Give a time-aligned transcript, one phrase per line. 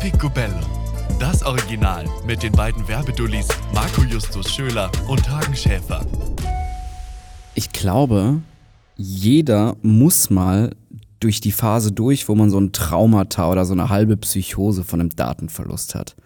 [0.00, 0.58] Picobello.
[1.20, 6.04] Das Original mit den beiden Werbedullis Marco Justus Schöler und Hagen Schäfer.
[7.54, 8.40] Ich glaube,
[8.96, 10.74] jeder muss mal
[11.20, 14.98] durch die Phase durch, wo man so ein Traumata oder so eine halbe Psychose von
[15.00, 16.16] einem Datenverlust hat.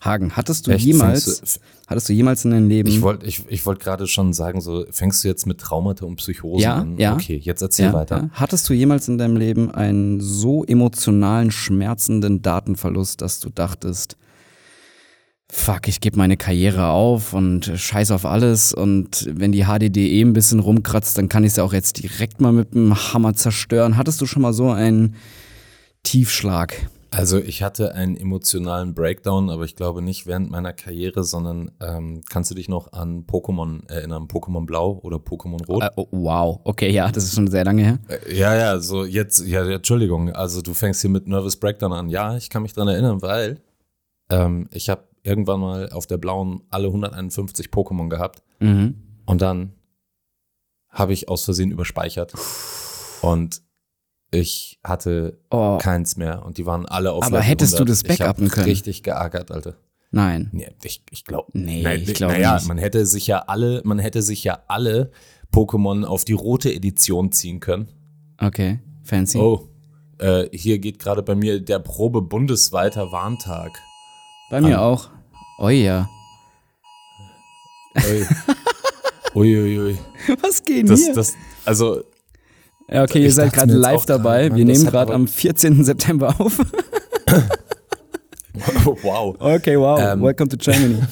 [0.00, 0.84] Hagen, hattest du Echt?
[0.84, 4.32] jemals, du- hattest du jemals in deinem Leben Ich wollte ich, ich wollt gerade schon
[4.32, 6.96] sagen, so fängst du jetzt mit Traumata und Psychosen Ja, an?
[6.98, 7.14] ja.
[7.14, 8.16] Okay, jetzt erzähl ja, weiter.
[8.18, 8.30] ja.
[8.32, 14.16] Hattest du jemals in deinem Leben einen so emotionalen, schmerzenden Datenverlust, dass du dachtest,
[15.50, 20.32] fuck, ich gebe meine Karriere auf und scheiß auf alles und wenn die HDDE ein
[20.34, 23.96] bisschen rumkratzt, dann kann ich es ja auch jetzt direkt mal mit dem Hammer zerstören.
[23.96, 25.14] Hattest du schon mal so einen
[26.02, 26.88] Tiefschlag?
[27.10, 32.20] Also ich hatte einen emotionalen Breakdown, aber ich glaube nicht während meiner Karriere, sondern ähm,
[32.28, 34.24] kannst du dich noch an Pokémon erinnern?
[34.28, 35.82] Pokémon Blau oder Pokémon Rot?
[35.84, 37.98] Äh, oh, wow, okay, ja, das ist schon sehr lange her.
[38.08, 42.08] Äh, Ja, ja, so jetzt, ja, Entschuldigung, also du fängst hier mit Nervous Breakdown an.
[42.10, 43.60] Ja, ich kann mich dran erinnern, weil
[44.30, 48.96] ähm, ich habe irgendwann mal auf der blauen alle 151 Pokémon gehabt Mhm.
[49.24, 49.72] und dann
[50.90, 52.34] habe ich aus Versehen überspeichert
[53.22, 53.62] und
[54.30, 57.90] ich hatte Oh, keins mehr und die waren alle auf Aber Level hättest du 100.
[57.90, 58.66] das Ich hab backuppen können?
[58.66, 59.76] richtig geärgert, Alter.
[60.10, 60.50] nein.
[60.52, 61.50] Nee, ich, ich glaube.
[61.54, 62.68] Nee, Nein, ich glaube naja, nicht.
[62.68, 65.10] man hätte sich ja alle, man hätte sich ja alle
[65.52, 67.88] Pokémon auf die rote Edition ziehen können.
[68.40, 69.38] Okay, fancy.
[69.38, 69.68] Oh,
[70.18, 73.70] äh, hier geht gerade bei mir der Probe bundesweiter Warntag.
[74.50, 75.08] Bei mir an- auch.
[75.58, 76.08] Oh ja.
[77.96, 78.26] Ui.
[79.34, 79.98] Uiuiui.
[80.42, 82.02] Was geht Das, das, also,
[82.90, 84.54] Ja, okay, ihr seid gerade live dabei.
[84.54, 85.84] Wir nehmen gerade am 14.
[85.84, 86.58] September auf.
[89.02, 89.36] wow.
[89.38, 90.00] Okay, wow.
[90.00, 90.22] Ähm.
[90.22, 91.02] Welcome to Germany.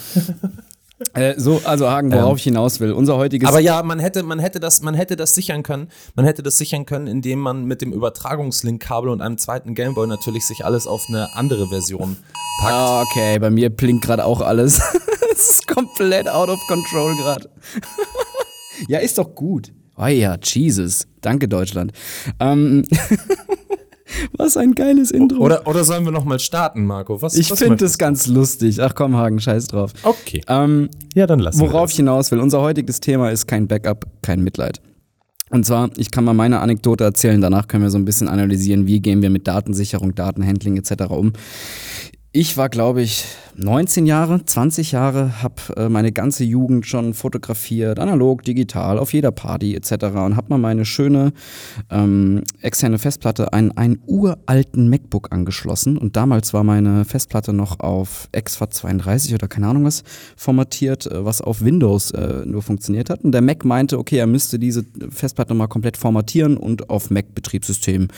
[1.12, 2.36] äh, so, also Hagen, worauf Ähm.
[2.36, 2.92] ich hinaus will.
[2.92, 3.46] Unser heutiges.
[3.46, 5.88] Aber ja, man hätte, man hätte das, man hätte das sichern können.
[6.14, 10.46] Man hätte das sichern können, indem man mit dem Übertragungslink-Kabel und einem zweiten Gameboy natürlich
[10.46, 12.16] sich alles auf eine andere Version
[12.62, 12.72] packt.
[12.72, 14.80] Ah, okay, bei mir blinkt gerade auch alles.
[15.38, 17.50] Es ist komplett out of control gerade.
[18.88, 19.70] ja, ist doch gut.
[19.96, 21.06] Oh ja, Jesus.
[21.20, 21.92] Danke, Deutschland.
[22.38, 22.84] Ähm,
[24.36, 25.38] was ein geiles Intro.
[25.38, 27.20] Oder, oder sollen wir noch mal starten, Marco?
[27.22, 28.80] Was, ich finde es möchtest ganz lustig.
[28.82, 29.92] Ach komm, Hagen, scheiß drauf.
[30.02, 30.42] Okay.
[30.48, 34.42] Ähm, Ja, dann lassen Worauf ich hinaus will, unser heutiges Thema ist kein Backup, kein
[34.42, 34.80] Mitleid.
[35.50, 38.86] Und zwar, ich kann mal meine Anekdote erzählen, danach können wir so ein bisschen analysieren,
[38.88, 41.04] wie gehen wir mit Datensicherung, Datenhandling etc.
[41.08, 41.32] um.
[42.38, 43.24] Ich war, glaube ich,
[43.54, 49.30] 19 Jahre, 20 Jahre, habe äh, meine ganze Jugend schon fotografiert, analog, digital, auf jeder
[49.32, 49.92] Party etc.
[50.16, 51.32] und habe mal meine schöne
[51.88, 55.96] ähm, externe Festplatte an einen uralten MacBook angeschlossen.
[55.96, 60.02] Und damals war meine Festplatte noch auf exFAT32 oder keine Ahnung was
[60.36, 63.24] formatiert, äh, was auf Windows äh, nur funktioniert hat.
[63.24, 68.08] Und der Mac meinte, okay, er müsste diese Festplatte mal komplett formatieren und auf Mac-Betriebssystem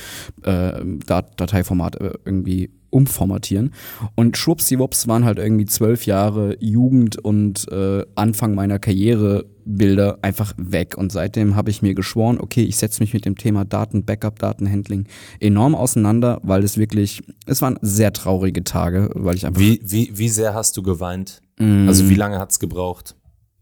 [0.43, 0.73] äh,
[1.07, 3.73] Dat Dateiformat äh, irgendwie umformatieren.
[4.15, 10.55] Und schwuppsiwupps waren halt irgendwie zwölf Jahre Jugend und äh, Anfang meiner Karriere Bilder einfach
[10.57, 10.97] weg.
[10.97, 14.39] Und seitdem habe ich mir geschworen, okay, ich setze mich mit dem Thema Daten, Backup,
[14.39, 15.07] Datenhandling
[15.41, 19.61] enorm auseinander, weil es wirklich, es waren sehr traurige Tage, weil ich einfach.
[19.61, 21.43] Wie, wie, wie sehr hast du geweint?
[21.59, 21.87] Mm.
[21.87, 23.15] Also wie lange hat's gebraucht?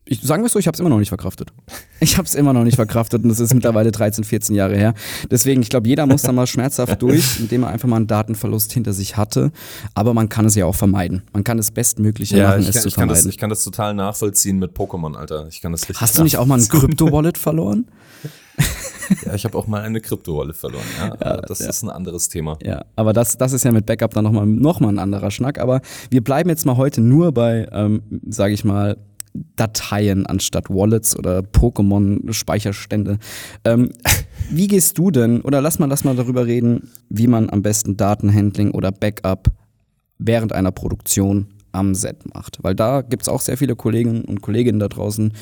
[0.09, 1.53] Ich sagen wir es so, ich habe es immer noch nicht verkraftet.
[1.99, 4.93] Ich habe es immer noch nicht verkraftet und es ist mittlerweile 13, 14 Jahre her.
[5.31, 8.71] Deswegen, ich glaube, jeder muss da mal schmerzhaft durch, indem er einfach mal einen Datenverlust
[8.71, 9.51] hinter sich hatte.
[9.95, 11.23] Aber man kann es ja auch vermeiden.
[11.33, 13.31] Man kann das Bestmögliche machen, ich es kann, zu ich, kann das, vermeiden.
[13.31, 15.47] ich kann das total nachvollziehen mit Pokémon, Alter.
[15.49, 17.87] Ich kann das richtig Hast du nicht auch mal ein Krypto-Wallet verloren?
[19.25, 20.85] Ja, ich habe auch mal eine Kryptowolle verloren.
[20.99, 22.59] Ja, aber das ist ein anderes Thema.
[22.63, 25.59] Ja, aber das, das ist ja mit Backup dann nochmal noch mal ein anderer Schnack.
[25.59, 25.81] Aber
[26.11, 28.97] wir bleiben jetzt mal heute nur bei, ähm, sage ich mal,
[29.57, 33.19] Dateien anstatt Wallets oder Pokémon-Speicherstände.
[33.65, 33.91] Ähm,
[34.51, 37.97] wie gehst du denn, oder lass mal, lass mal darüber reden, wie man am besten
[37.97, 39.51] Datenhandling oder Backup
[40.19, 42.59] während einer Produktion am Set macht?
[42.63, 45.33] Weil da gibt's auch sehr viele Kolleginnen und Kolleginnen da draußen,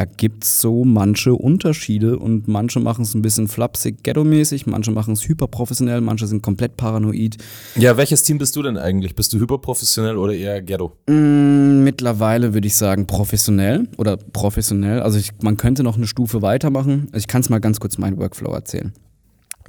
[0.00, 5.12] da gibt's so manche Unterschiede und manche machen es ein bisschen flapsig, ghetto-mäßig, manche machen
[5.12, 7.36] es hyperprofessionell, manche sind komplett paranoid.
[7.76, 9.14] Ja, welches Team bist du denn eigentlich?
[9.14, 10.96] Bist du hyperprofessionell oder eher Ghetto?
[11.06, 15.00] Mm, mittlerweile würde ich sagen professionell oder professionell.
[15.00, 17.08] Also ich, man könnte noch eine Stufe weitermachen.
[17.14, 18.94] Ich kann es mal ganz kurz meinen Workflow erzählen.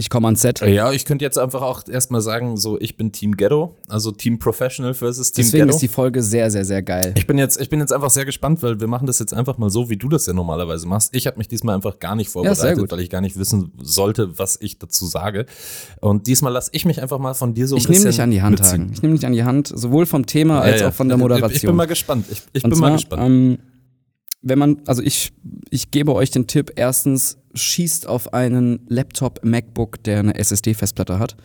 [0.01, 0.62] Ich komme ans Set.
[0.62, 4.39] Ja, ich könnte jetzt einfach auch erstmal sagen, so ich bin Team Ghetto, also Team
[4.39, 5.75] Professional versus Team Deswegen Ghetto.
[5.75, 7.13] ist die Folge sehr, sehr, sehr geil.
[7.15, 9.59] Ich bin, jetzt, ich bin jetzt einfach sehr gespannt, weil wir machen das jetzt einfach
[9.59, 11.15] mal so, wie du das ja normalerweise machst.
[11.15, 12.92] Ich habe mich diesmal einfach gar nicht vorbereitet, gut.
[12.92, 15.45] weil ich gar nicht wissen sollte, was ich dazu sage.
[16.00, 18.21] Und diesmal lasse ich mich einfach mal von dir so ein Ich nehme bisschen dich
[18.21, 18.81] an die Hand, mitziehen.
[18.81, 18.94] Hagen.
[18.94, 20.89] Ich nehme dich an die Hand, sowohl vom Thema als Ja, ja.
[20.89, 21.56] auch von der Ich- Moderation.
[21.56, 22.25] Ich bin mal gespannt.
[22.31, 23.21] Ich, ich bin zwar, mal gespannt.
[23.24, 23.57] Ähm,
[24.42, 25.32] wenn man, also ich,
[25.70, 31.36] ich gebe euch den Tipp, erstens schießt auf einen Laptop, MacBook, der eine SSD-Festplatte hat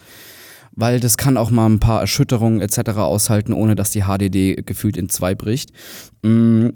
[0.76, 2.90] weil das kann auch mal ein paar Erschütterungen etc.
[2.98, 5.72] aushalten, ohne dass die HDD gefühlt in zwei bricht.
[6.22, 6.68] Mm,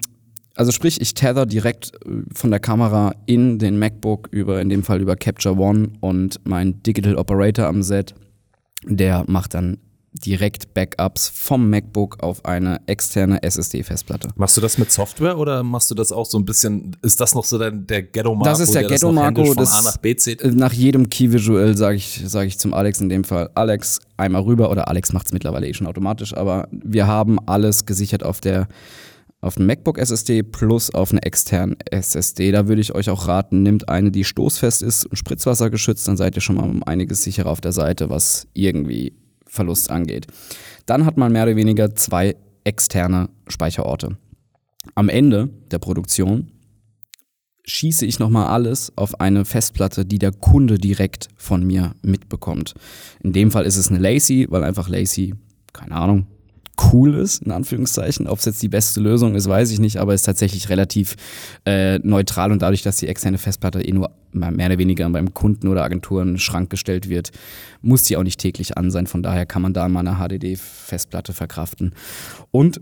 [0.57, 4.83] also sprich, ich tether direkt äh, von der Kamera in den MacBook über, in dem
[4.83, 8.15] Fall über Capture One und mein Digital Operator am Set,
[8.85, 9.79] der macht dann
[10.13, 14.29] direkt Backups vom MacBook auf eine externe SSD-Festplatte.
[14.37, 17.35] Machst du das mit Software oder machst du das auch so ein bisschen, ist das
[17.35, 18.45] noch so der, der Ghetto-Marco?
[18.45, 19.45] Das ist der, der Ghetto-Marco.
[19.45, 20.45] Von A nach B zieht?
[20.45, 24.71] Nach jedem Key-Visual sage ich, sag ich zum Alex in dem Fall, Alex, einmal rüber
[24.71, 28.69] oder Alex macht es mittlerweile eh schon automatisch, aber wir haben alles gesichert auf der
[29.43, 32.53] auf dem MacBook SSD plus auf eine externe SSD.
[32.53, 36.19] Da würde ich euch auch raten, nehmt eine, die stoßfest ist und Spritzwasser geschützt, dann
[36.19, 39.15] seid ihr schon mal um einiges sicherer auf der Seite, was irgendwie
[39.51, 40.27] Verlust angeht.
[40.87, 44.17] Dann hat man mehr oder weniger zwei externe Speicherorte.
[44.95, 46.53] Am Ende der Produktion
[47.65, 52.75] schieße ich nochmal alles auf eine Festplatte, die der Kunde direkt von mir mitbekommt.
[53.23, 55.35] In dem Fall ist es eine Lacy, weil einfach Lacy,
[55.73, 56.27] keine Ahnung,
[56.93, 58.27] cool ist, in Anführungszeichen.
[58.27, 61.17] Ob es jetzt die beste Lösung ist, weiß ich nicht, aber ist tatsächlich relativ
[61.65, 65.69] äh, neutral und dadurch, dass die externe Festplatte eh nur mehr oder weniger beim Kunden
[65.69, 67.31] oder Agenturen Schrank gestellt wird,
[67.83, 69.07] muss die auch nicht täglich an sein.
[69.07, 71.93] Von daher kann man da mal eine HDD-Festplatte verkraften.
[72.51, 72.81] Und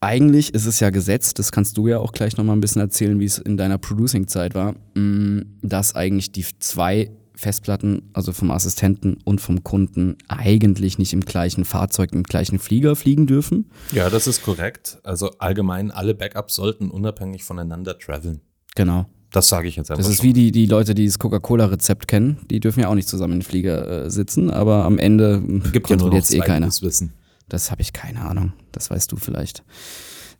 [0.00, 3.18] eigentlich ist es ja gesetzt, das kannst du ja auch gleich nochmal ein bisschen erzählen,
[3.18, 9.18] wie es in deiner Producing-Zeit war, mm, dass eigentlich die zwei Festplatten, also vom Assistenten
[9.24, 13.70] und vom Kunden, eigentlich nicht im gleichen Fahrzeug, im gleichen Flieger fliegen dürfen.
[13.92, 14.98] Ja, das ist korrekt.
[15.04, 18.40] Also allgemein, alle Backups sollten unabhängig voneinander traveln.
[18.74, 19.06] Genau.
[19.30, 20.02] Das sage ich jetzt einfach.
[20.02, 20.26] Das ist schon.
[20.26, 22.38] wie die, die Leute, die das Coca-Cola-Rezept kennen.
[22.50, 25.40] Die dürfen ja auch nicht zusammen im Flieger äh, sitzen, aber am Ende
[25.72, 26.66] gibt ja nur jetzt eh keiner.
[26.66, 27.12] Wissen.
[27.48, 28.52] Das habe ich keine Ahnung.
[28.72, 29.62] Das weißt du vielleicht.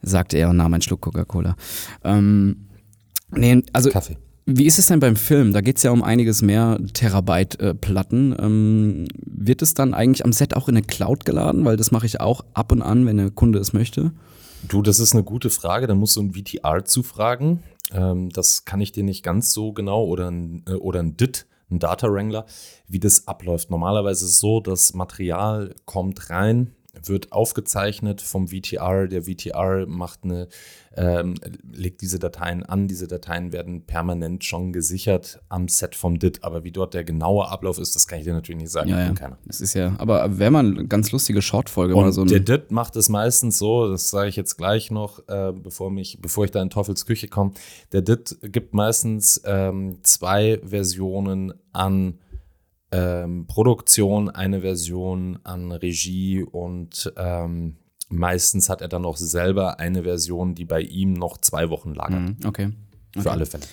[0.02, 1.54] Sagte er und nahm einen Schluck Coca-Cola.
[2.02, 2.68] Ähm,
[3.30, 4.16] nee, also Kaffee.
[4.50, 5.52] Wie ist es denn beim Film?
[5.52, 7.74] Da geht es ja um einiges mehr Terabyte äh.
[7.86, 11.66] Ähm, wird es dann eigentlich am Set auch in eine Cloud geladen?
[11.66, 14.12] Weil das mache ich auch ab und an, wenn der Kunde es möchte.
[14.66, 15.86] Du, das ist eine gute Frage.
[15.86, 17.62] Da musst du ein VTR zufragen.
[17.92, 21.44] Ähm, das kann ich dir nicht ganz so genau oder ein, äh, oder ein DIT,
[21.70, 22.46] ein Data Wrangler,
[22.88, 23.68] wie das abläuft.
[23.68, 26.72] Normalerweise ist es so, das Material kommt rein,
[27.04, 29.06] wird aufgezeichnet vom VTR.
[29.06, 30.48] Der VTR macht eine,
[30.96, 31.34] ähm,
[31.70, 32.88] legt diese Dateien an.
[32.88, 36.44] Diese Dateien werden permanent schon gesichert am Set vom DIT.
[36.44, 38.90] Aber wie dort der genaue Ablauf ist, das kann ich dir natürlich nicht sagen.
[38.90, 39.12] Ja, ja.
[39.12, 39.38] keiner.
[39.46, 42.24] Das ist ja, aber wäre mal eine ganz lustige Shortfolge mal so.
[42.24, 46.18] Der DIT macht es meistens so, das sage ich jetzt gleich noch, äh, bevor, mich,
[46.20, 47.52] bevor ich da in Teufels Küche komme.
[47.92, 52.18] Der DIT gibt meistens ähm, zwei Versionen an
[52.90, 57.76] ähm, Produktion, eine Version an Regie und ähm,
[58.08, 62.20] meistens hat er dann noch selber eine Version, die bei ihm noch zwei Wochen lagert.
[62.20, 62.70] Mhm, okay.
[63.12, 63.28] Für okay.
[63.28, 63.64] alle Fälle.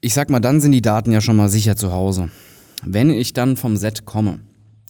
[0.00, 2.30] Ich sag mal, dann sind die Daten ja schon mal sicher zu Hause.
[2.84, 4.40] Wenn ich dann vom Set komme,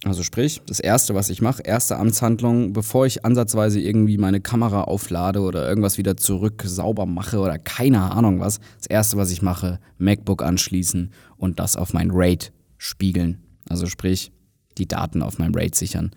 [0.05, 4.85] also sprich, das Erste, was ich mache, erste Amtshandlung, bevor ich ansatzweise irgendwie meine Kamera
[4.85, 9.43] auflade oder irgendwas wieder zurück sauber mache oder keine Ahnung was, das Erste, was ich
[9.43, 13.43] mache, MacBook anschließen und das auf mein RAID spiegeln.
[13.70, 14.32] Also sprich,
[14.76, 16.11] die Daten auf meinem RAID sichern.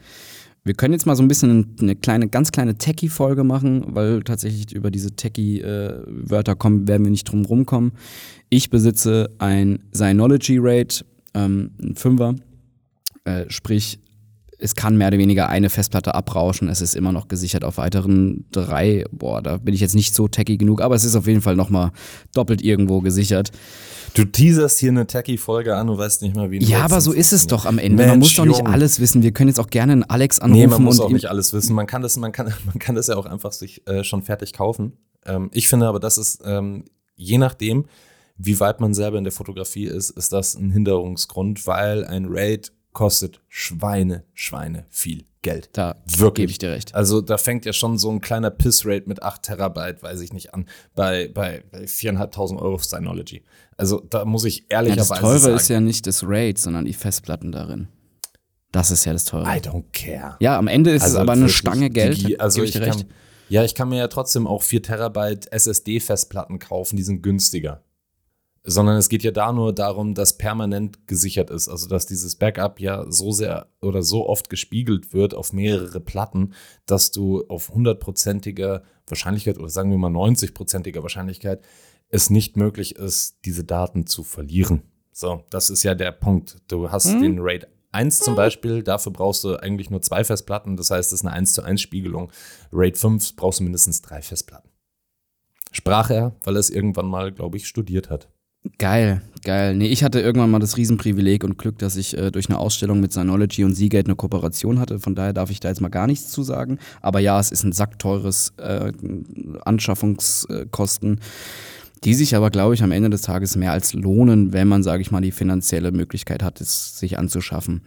[0.65, 4.73] Wir können jetzt mal so ein bisschen eine kleine, ganz kleine Techie-Folge machen, weil tatsächlich
[4.73, 7.91] über diese Techie-Wörter kommen, werden wir nicht drum rumkommen.
[8.49, 12.35] Ich besitze ein Synology RAID, ähm, ein Fünfer,
[13.25, 13.99] äh, sprich,
[14.57, 16.69] es kann mehr oder weniger eine Festplatte abrauschen.
[16.69, 19.03] Es ist immer noch gesichert auf weiteren drei.
[19.11, 21.57] Boah, da bin ich jetzt nicht so techy genug, aber es ist auf jeden Fall
[21.57, 21.91] nochmal
[22.33, 23.51] doppelt irgendwo gesichert.
[24.13, 27.33] Du teaserst hier eine Techie-Folge an, du weißt nicht mal, wie Ja, aber so ist
[27.33, 27.97] es doch am Ende.
[27.97, 28.67] Mensch, man muss doch nicht Jung.
[28.67, 29.23] alles wissen.
[29.23, 30.59] Wir können jetzt auch gerne einen Alex anrufen.
[30.59, 31.75] Nee, man muss auch nicht alles wissen.
[31.75, 34.53] Man kann das, man kann, man kann das ja auch einfach sich äh, schon fertig
[34.53, 34.93] kaufen.
[35.25, 37.85] Ähm, ich finde aber, das ist, ähm, je nachdem,
[38.37, 42.71] wie weit man selber in der Fotografie ist, ist das ein Hinderungsgrund, weil ein Raid
[42.91, 45.69] kostet Schweine, Schweine viel Geld.
[45.73, 45.95] Da
[46.33, 46.95] gebe ich dir recht.
[46.95, 50.53] Also da fängt ja schon so ein kleiner Piss-Rate mit 8 Terabyte, weiß ich nicht,
[50.53, 53.43] an, bei, bei, bei 4.500 Euro auf Synology.
[53.77, 55.25] Also da muss ich ehrlicherweise sagen.
[55.25, 57.87] Ja, das Teure ist ja nicht das RAID, sondern die Festplatten darin.
[58.71, 59.43] Das ist ja das Teure.
[59.43, 60.35] I don't care.
[60.39, 62.27] Ja, am Ende ist also es aber eine Stange Geld.
[62.27, 63.03] Die, also ich, ich kann,
[63.49, 67.83] ja, ich kann mir ja trotzdem auch 4 Terabyte SSD-Festplatten kaufen, die sind günstiger
[68.63, 71.67] sondern es geht ja da nur darum, dass permanent gesichert ist.
[71.67, 76.53] Also dass dieses Backup ja so sehr oder so oft gespiegelt wird auf mehrere Platten,
[76.85, 81.61] dass du auf hundertprozentiger Wahrscheinlichkeit oder sagen wir mal 90-prozentiger Wahrscheinlichkeit
[82.09, 84.83] es nicht möglich ist, diese Daten zu verlieren.
[85.11, 86.57] So, das ist ja der Punkt.
[86.67, 87.21] Du hast hm?
[87.21, 91.19] den RAID 1 zum Beispiel, dafür brauchst du eigentlich nur zwei Festplatten, das heißt, das
[91.19, 92.31] ist eine 1 zu 1 Spiegelung.
[92.71, 94.69] RAID 5 brauchst du mindestens drei Festplatten.
[95.71, 98.29] Sprach er, weil er es irgendwann mal, glaube ich, studiert hat.
[98.77, 99.75] Geil, geil.
[99.75, 103.01] Nee, ich hatte irgendwann mal das Riesenprivileg und Glück, dass ich äh, durch eine Ausstellung
[103.01, 104.99] mit Synology und Seagate eine Kooperation hatte.
[104.99, 106.79] Von daher darf ich da jetzt mal gar nichts zu sagen.
[107.01, 108.93] Aber ja, es ist ein sackteures äh,
[109.65, 111.19] Anschaffungskosten,
[112.05, 115.01] die sich aber, glaube ich, am Ende des Tages mehr als lohnen, wenn man, sage
[115.01, 117.81] ich mal, die finanzielle Möglichkeit hat, es sich anzuschaffen.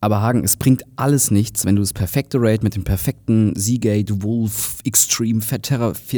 [0.00, 4.22] Aber Hagen, es bringt alles nichts, wenn du das perfekte RAID mit dem perfekten Seagate
[4.22, 5.62] Wolf Extreme 4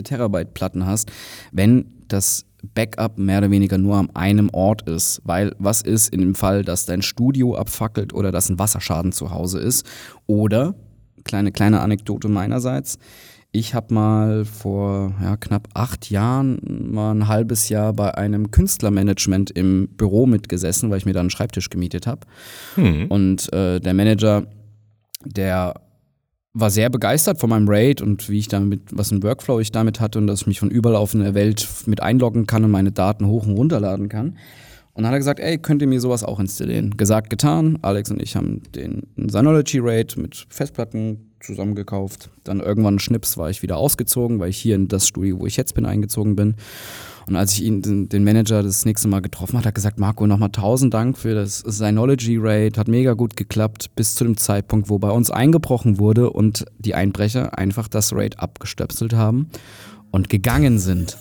[0.05, 1.11] Terabyte Platten hast,
[1.53, 2.45] wenn das
[2.75, 5.23] Backup mehr oder weniger nur an einem Ort ist.
[5.25, 9.31] Weil was ist in dem Fall, dass dein Studio abfackelt oder dass ein Wasserschaden zu
[9.31, 9.87] Hause ist?
[10.27, 10.75] Oder,
[11.25, 12.99] kleine, kleine Anekdote meinerseits,
[13.53, 16.61] ich habe mal vor ja, knapp acht Jahren
[16.93, 21.31] mal ein halbes Jahr bei einem Künstlermanagement im Büro mitgesessen, weil ich mir da einen
[21.31, 22.21] Schreibtisch gemietet habe.
[22.77, 23.09] Hm.
[23.09, 24.47] Und äh, der Manager,
[25.25, 25.75] der
[26.53, 30.01] war sehr begeistert von meinem Raid und wie ich damit, was ein Workflow ich damit
[30.01, 32.93] hatte und dass ich mich von überall auf der Welt mit einloggen kann und meine
[32.93, 34.37] Daten hoch und runterladen kann.
[34.93, 36.97] Und dann hat er gesagt, ey, könnt ihr mir sowas auch installieren?
[36.97, 37.79] Gesagt, getan.
[37.83, 42.31] Alex und ich haben den Synology Raid mit Festplatten zusammengekauft.
[42.45, 45.57] Dann irgendwann Schnips war ich wieder ausgezogen, weil ich hier in das Studio, wo ich
[45.57, 46.55] jetzt bin, eingezogen bin.
[47.27, 50.27] Und als ich ihn, den, Manager das nächste Mal getroffen hat, hat er gesagt, Marco,
[50.27, 54.89] nochmal tausend Dank für das Synology Raid, hat mega gut geklappt, bis zu dem Zeitpunkt,
[54.89, 59.49] wo bei uns eingebrochen wurde und die Einbrecher einfach das Raid abgestöpselt haben
[60.11, 61.17] und gegangen sind.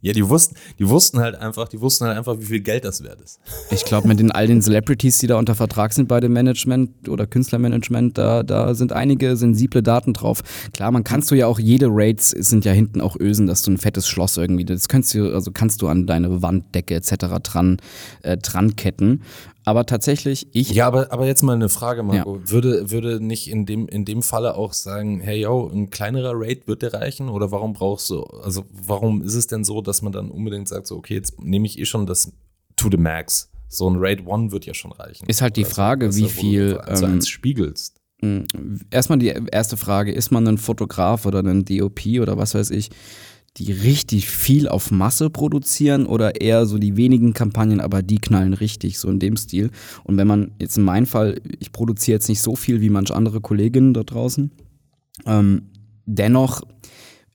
[0.00, 3.04] Ja, die wussten, die wussten halt einfach, die wussten halt einfach, wie viel Geld das
[3.04, 3.38] wert ist.
[3.70, 7.08] Ich glaube, mit den all den Celebrities, die da unter Vertrag sind bei dem Management
[7.08, 10.42] oder Künstlermanagement, da, da sind einige sensible Daten drauf.
[10.72, 13.70] Klar, man kannst du ja auch, jede Raids sind ja hinten auch Ösen, dass du
[13.70, 17.14] ein fettes Schloss irgendwie, das kannst du, also kannst du an deine Wanddecke etc.
[17.42, 17.76] dran,
[18.22, 19.22] äh, dran ketten.
[19.64, 20.70] Aber tatsächlich, ich.
[20.70, 22.36] Ja, aber, aber jetzt mal eine Frage, Marco.
[22.36, 22.50] Ja.
[22.50, 26.66] Würde, würde nicht in dem, in dem Falle auch sagen, hey, yo, ein kleinerer Rate
[26.66, 27.28] wird dir reichen?
[27.28, 30.86] Oder warum brauchst du, also warum ist es denn so, dass man dann unbedingt sagt,
[30.86, 32.32] so, okay, jetzt nehme ich eh schon das
[32.76, 33.50] to the max?
[33.68, 35.26] So ein Rate 1 wird ja schon reichen.
[35.28, 36.80] Ist halt die Frage, also, wie viel.
[36.94, 38.02] Du ähm, spiegelst.
[38.90, 42.90] Erstmal die erste Frage, ist man ein Fotograf oder ein DOP oder was weiß ich?
[43.58, 48.54] Die richtig viel auf Masse produzieren oder eher so die wenigen Kampagnen, aber die knallen
[48.54, 49.70] richtig, so in dem Stil.
[50.04, 53.14] Und wenn man jetzt in meinem Fall, ich produziere jetzt nicht so viel wie manche
[53.14, 54.50] andere Kolleginnen da draußen,
[55.26, 55.70] ähm,
[56.06, 56.62] dennoch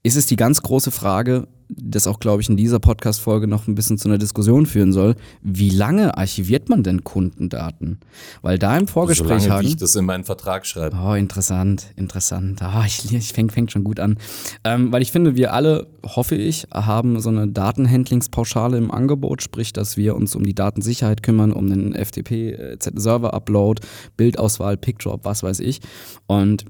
[0.02, 3.76] ist es die ganz große Frage, das auch, glaube ich, in dieser Podcast-Folge noch ein
[3.76, 5.16] bisschen zu einer Diskussion führen soll.
[5.42, 8.00] Wie lange archiviert man denn Kundendaten?
[8.42, 10.98] Weil da im Vorgespräch so lange, wie ich das in meinen Vertrag schreibe.
[10.98, 12.62] Oh, interessant, interessant.
[12.64, 14.18] Oh, ich, ich fängt fängt schon gut an.
[14.64, 19.74] Ähm, weil ich finde, wir alle, hoffe ich, haben so eine Datenhandlingspauschale im Angebot, sprich,
[19.74, 23.82] dass wir uns um die Datensicherheit kümmern, um den FTP-Server-Upload,
[24.16, 25.82] Bildauswahl, Picture, was weiß ich.
[26.28, 26.66] Und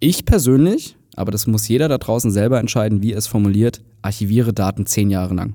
[0.00, 3.82] ich persönlich aber das muss jeder da draußen selber entscheiden, wie er es formuliert.
[4.02, 5.54] Archiviere Daten zehn Jahre lang.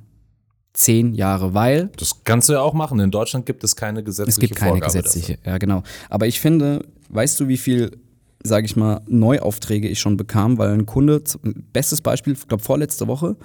[0.74, 1.90] Zehn Jahre, weil.
[1.98, 3.00] Das kannst du ja auch machen.
[3.00, 5.52] In Deutschland gibt es keine gesetzliche Es gibt keine Vorgabe gesetzliche, dafür.
[5.52, 5.84] ja, genau.
[6.10, 7.92] Aber ich finde, weißt du, wie viel
[8.44, 11.24] sage ich mal, Neuaufträge ich schon bekam, weil ein Kunde,
[11.72, 13.38] bestes Beispiel, ich glaube vorletzte Woche,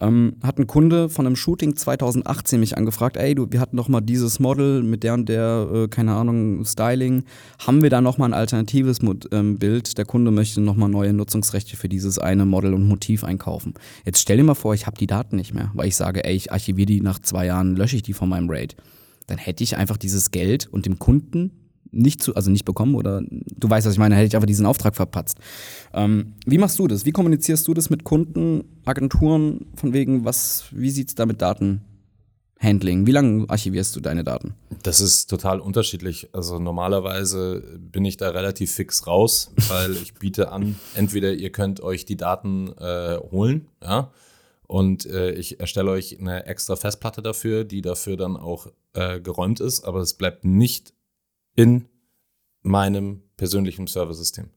[0.00, 3.88] ähm, hat ein Kunde von einem Shooting 2018 mich angefragt, ey, du, wir hatten noch
[3.88, 7.24] mal dieses Model mit der und der, äh, keine Ahnung, Styling,
[7.58, 9.98] haben wir da noch mal ein alternatives Mod ähm, Bild?
[9.98, 13.74] Der Kunde möchte noch mal neue Nutzungsrechte für dieses eine Model und Motiv einkaufen.
[14.06, 16.34] Jetzt stell dir mal vor, ich habe die Daten nicht mehr, weil ich sage, ey,
[16.34, 18.76] ich archiviere die nach zwei Jahren, lösche ich die von meinem Raid.
[19.26, 21.52] Dann hätte ich einfach dieses Geld und dem Kunden
[21.92, 24.66] nicht zu, also nicht bekommen oder du weißt, was ich meine, hätte ich einfach diesen
[24.66, 25.38] Auftrag verpatzt.
[25.92, 27.04] Ähm, wie machst du das?
[27.04, 31.42] Wie kommunizierst du das mit Kunden, Agenturen, von wegen, was, wie sieht es da mit
[31.42, 33.06] Datenhandling?
[33.06, 34.54] Wie lange archivierst du deine Daten?
[34.82, 36.28] Das ist total unterschiedlich.
[36.32, 41.80] Also normalerweise bin ich da relativ fix raus, weil ich biete an, entweder ihr könnt
[41.80, 44.10] euch die Daten äh, holen, ja,
[44.70, 49.58] und äh, ich erstelle euch eine extra Festplatte dafür, die dafür dann auch äh, geräumt
[49.58, 50.94] ist, aber es bleibt nicht
[51.54, 51.86] in
[52.62, 54.50] meinem persönlichen Serversystem.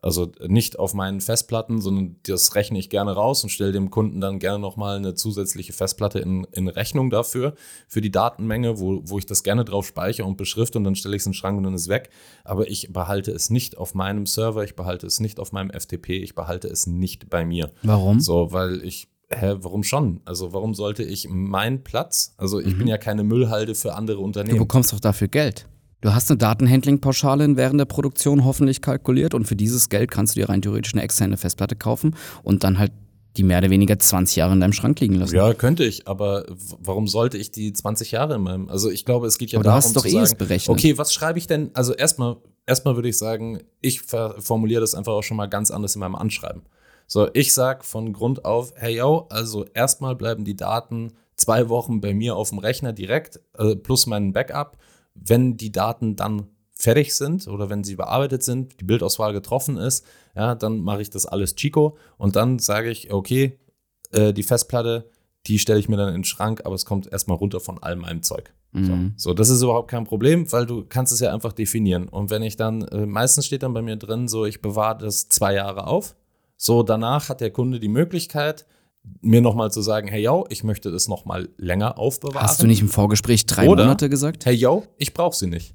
[0.00, 4.20] Also nicht auf meinen Festplatten, sondern das rechne ich gerne raus und stelle dem Kunden
[4.20, 7.54] dann gerne nochmal eine zusätzliche Festplatte in, in Rechnung dafür,
[7.88, 11.16] für die Datenmenge, wo, wo ich das gerne drauf speichere und beschrifte und dann stelle
[11.16, 12.10] ich es in den Schrank und dann ist es weg.
[12.44, 16.10] Aber ich behalte es nicht auf meinem Server, ich behalte es nicht auf meinem FTP,
[16.10, 17.72] ich behalte es nicht bei mir.
[17.82, 18.20] Warum?
[18.20, 20.22] So, weil ich Hä, warum schon?
[20.24, 22.78] Also warum sollte ich meinen Platz, also ich mhm.
[22.78, 24.56] bin ja keine Müllhalde für andere Unternehmen.
[24.56, 25.68] Du bekommst doch dafür Geld.
[26.00, 30.40] Du hast eine Datenhandling-Pauschale während der Produktion hoffentlich kalkuliert und für dieses Geld kannst du
[30.40, 32.14] dir rein theoretisch eine externe Festplatte kaufen
[32.44, 32.92] und dann halt
[33.36, 35.34] die mehr oder weniger 20 Jahre in deinem Schrank liegen lassen.
[35.34, 36.44] Ja, könnte ich, aber
[36.80, 39.64] warum sollte ich die 20 Jahre in meinem, also ich glaube, es geht ja aber
[39.64, 40.76] darum du hast doch zu eh sagen, berechnet.
[40.76, 42.36] okay, was schreibe ich denn, also erstmal,
[42.66, 46.16] erstmal würde ich sagen, ich formuliere das einfach auch schon mal ganz anders in meinem
[46.16, 46.62] Anschreiben.
[47.06, 52.00] So, ich sag von Grund auf, hey yo, also erstmal bleiben die Daten zwei Wochen
[52.00, 54.76] bei mir auf dem Rechner direkt, äh, plus meinen Backup.
[55.24, 60.06] Wenn die Daten dann fertig sind oder wenn sie bearbeitet sind, die Bildauswahl getroffen ist,
[60.36, 63.58] ja, dann mache ich das alles Chico und dann sage ich, okay,
[64.12, 65.10] äh, die Festplatte,
[65.46, 67.96] die stelle ich mir dann in den Schrank, aber es kommt erstmal runter von all
[67.96, 68.52] meinem Zeug.
[68.72, 69.14] Mhm.
[69.16, 69.30] So.
[69.30, 72.08] so, das ist überhaupt kein Problem, weil du kannst es ja einfach definieren.
[72.08, 75.28] Und wenn ich dann, äh, meistens steht dann bei mir drin, so ich bewahre das
[75.28, 76.14] zwei Jahre auf.
[76.56, 78.66] So, danach hat der Kunde die Möglichkeit,
[79.20, 82.46] mir nochmal zu sagen, hey yo, ich möchte das nochmal länger aufbewahren.
[82.46, 84.46] Hast du nicht im Vorgespräch drei Oder, Monate gesagt?
[84.46, 85.74] Hey yo, ich brauche sie nicht.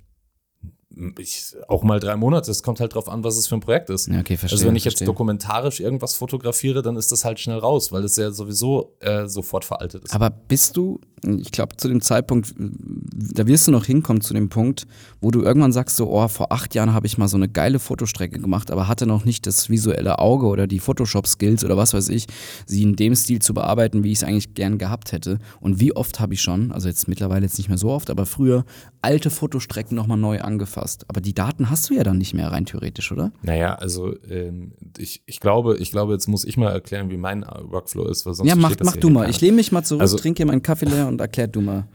[1.18, 3.90] Ich, auch mal drei Monate, es kommt halt drauf an, was es für ein Projekt
[3.90, 4.08] ist.
[4.08, 4.58] Ja, okay, verstehe.
[4.58, 5.08] also wenn ich jetzt verstehe.
[5.08, 9.66] dokumentarisch irgendwas fotografiere, dann ist das halt schnell raus, weil das ja sowieso äh, sofort
[9.66, 10.14] veraltet ist.
[10.14, 14.50] Aber bist du, ich glaube, zu dem Zeitpunkt, da wirst du noch hinkommen zu dem
[14.50, 14.86] Punkt,
[15.22, 17.80] wo du irgendwann sagst, so, oh, vor acht Jahren habe ich mal so eine geile
[17.80, 22.10] Fotostrecke gemacht, aber hatte noch nicht das visuelle Auge oder die Photoshop-Skills oder was weiß
[22.10, 22.28] ich,
[22.66, 25.40] sie in dem Stil zu bearbeiten, wie ich es eigentlich gern gehabt hätte.
[25.60, 28.26] Und wie oft habe ich schon, also jetzt mittlerweile jetzt nicht mehr so oft, aber
[28.26, 28.66] früher
[29.02, 31.06] alte Fotostrecken nochmal neu angefasst.
[31.08, 33.32] Aber die Daten hast du ja dann nicht mehr rein theoretisch, oder?
[33.42, 37.44] Naja, also ähm, ich, ich glaube, ich glaube, jetzt muss ich mal erklären, wie mein
[37.44, 39.22] Workflow ist, weil sonst ja, mach, mach du mal.
[39.22, 39.30] keiner.
[39.32, 41.88] Ich lehne mich mal zurück, Also- trinke hier meinen Kaffee leer und erklär du mal.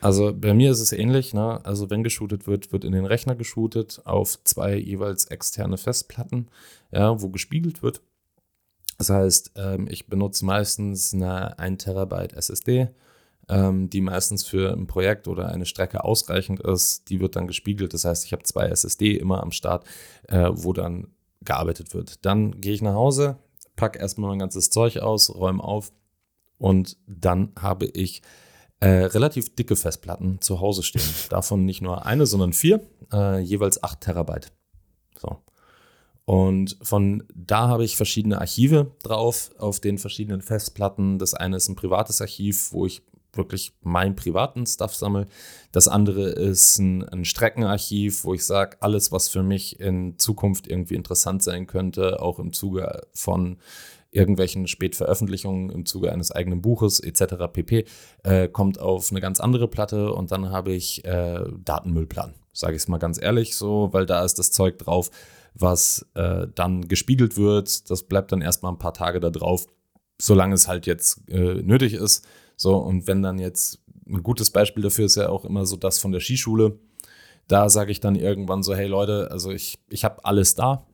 [0.00, 1.64] Also bei mir ist es ähnlich, ne?
[1.64, 6.48] Also wenn geshootet wird, wird in den Rechner geshootet auf zwei jeweils externe Festplatten,
[6.92, 8.02] ja, wo gespiegelt wird.
[8.98, 12.88] Das heißt, ähm, ich benutze meistens eine 1 Terabyte SSD,
[13.48, 17.08] ähm, die meistens für ein Projekt oder eine Strecke ausreichend ist.
[17.10, 17.94] Die wird dann gespiegelt.
[17.94, 19.84] Das heißt, ich habe zwei SSD immer am Start,
[20.28, 21.08] äh, wo dann
[21.42, 22.24] gearbeitet wird.
[22.24, 23.38] Dann gehe ich nach Hause,
[23.76, 25.92] packe erstmal mein ganzes Zeug aus, räume auf
[26.58, 28.22] und dann habe ich
[28.80, 31.02] äh, relativ dicke Festplatten zu Hause stehen.
[31.30, 32.80] Davon nicht nur eine, sondern vier,
[33.12, 34.52] äh, jeweils 8 Terabyte.
[35.18, 35.38] So.
[36.24, 41.18] Und von da habe ich verschiedene Archive drauf auf den verschiedenen Festplatten.
[41.18, 43.02] Das eine ist ein privates Archiv, wo ich
[43.36, 45.28] wirklich meinen privaten Stuff sammle.
[45.72, 50.66] Das andere ist ein, ein Streckenarchiv, wo ich sage, alles, was für mich in Zukunft
[50.66, 53.58] irgendwie interessant sein könnte, auch im Zuge von
[54.16, 57.34] irgendwelchen Spätveröffentlichungen im Zuge eines eigenen Buches etc.
[57.52, 57.84] pp.
[58.22, 62.82] Äh, kommt auf eine ganz andere Platte und dann habe ich äh, Datenmüllplan, sage ich
[62.82, 65.10] es mal ganz ehrlich so, weil da ist das Zeug drauf,
[65.54, 67.90] was äh, dann gespiegelt wird.
[67.90, 69.66] Das bleibt dann erstmal ein paar Tage da drauf,
[70.20, 72.26] solange es halt jetzt äh, nötig ist.
[72.56, 75.98] So, und wenn dann jetzt ein gutes Beispiel dafür ist ja auch immer so das
[75.98, 76.78] von der Skischule.
[77.48, 80.86] Da sage ich dann irgendwann so, hey Leute, also ich, ich habe alles da.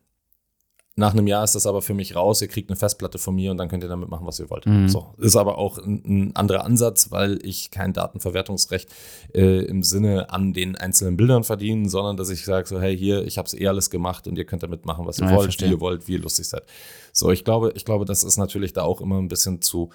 [0.95, 2.43] Nach einem Jahr ist das aber für mich raus.
[2.43, 4.67] Ihr kriegt eine Festplatte von mir und dann könnt ihr damit machen, was ihr wollt.
[4.67, 4.91] Mhm.
[4.91, 8.91] So, ist aber auch ein, ein anderer Ansatz, weil ich kein Datenverwertungsrecht
[9.35, 13.25] äh, im Sinne an den einzelnen Bildern verdiene, sondern dass ich sage so, hey, hier,
[13.27, 15.59] ich habe es eh alles gemacht und ihr könnt damit machen, was ihr ja, wollt,
[15.63, 16.65] wie ihr wollt, wie ihr lustig seid.
[17.13, 19.89] So, ich glaube, ich glaube, das ist natürlich da auch immer ein bisschen zu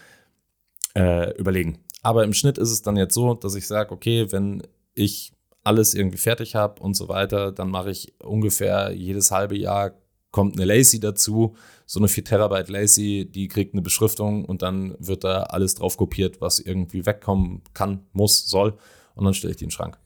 [0.95, 1.77] äh, überlegen.
[2.01, 4.63] Aber im Schnitt ist es dann jetzt so, dass ich sage, okay, wenn
[4.95, 5.31] ich
[5.63, 9.91] alles irgendwie fertig habe und so weiter, dann mache ich ungefähr jedes halbe Jahr
[10.37, 11.55] kommt eine Lacy dazu,
[11.87, 15.97] so eine 4 Terabyte Lacy, die kriegt eine Beschriftung und dann wird da alles drauf
[15.97, 18.77] kopiert, was irgendwie wegkommen kann, muss, soll
[19.15, 19.97] und dann stelle ich die in den Schrank.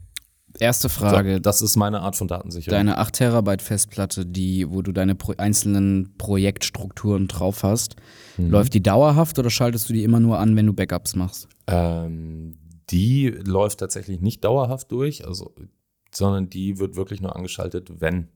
[0.59, 1.33] Erste Frage.
[1.35, 2.77] So, das ist meine Art von Datensicherung.
[2.77, 7.97] Deine 8 Terabyte Festplatte, die, wo du deine pro einzelnen Projektstrukturen drauf hast,
[8.37, 8.51] Mhm.
[8.51, 11.49] läuft die dauerhaft oder schaltest du die immer nur an, wenn du Backups machst?
[11.67, 12.53] Ähm,
[12.89, 15.53] die läuft tatsächlich nicht dauerhaft durch, also,
[16.13, 18.27] sondern die wird wirklich nur angeschaltet, wenn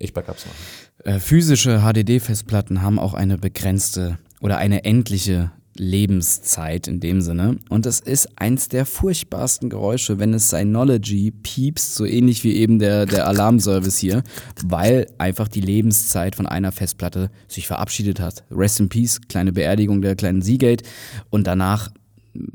[0.00, 1.16] ich Backups mache.
[1.16, 7.56] Äh, physische HDD-Festplatten haben auch eine begrenzte oder eine endliche Lebenszeit in dem Sinne.
[7.68, 12.78] Und es ist eins der furchtbarsten Geräusche, wenn es Synology piepst, so ähnlich wie eben
[12.78, 14.22] der, der Alarmservice hier,
[14.64, 18.44] weil einfach die Lebenszeit von einer Festplatte sich verabschiedet hat.
[18.50, 20.84] Rest in Peace, kleine Beerdigung der kleinen Seagate.
[21.30, 21.90] Und danach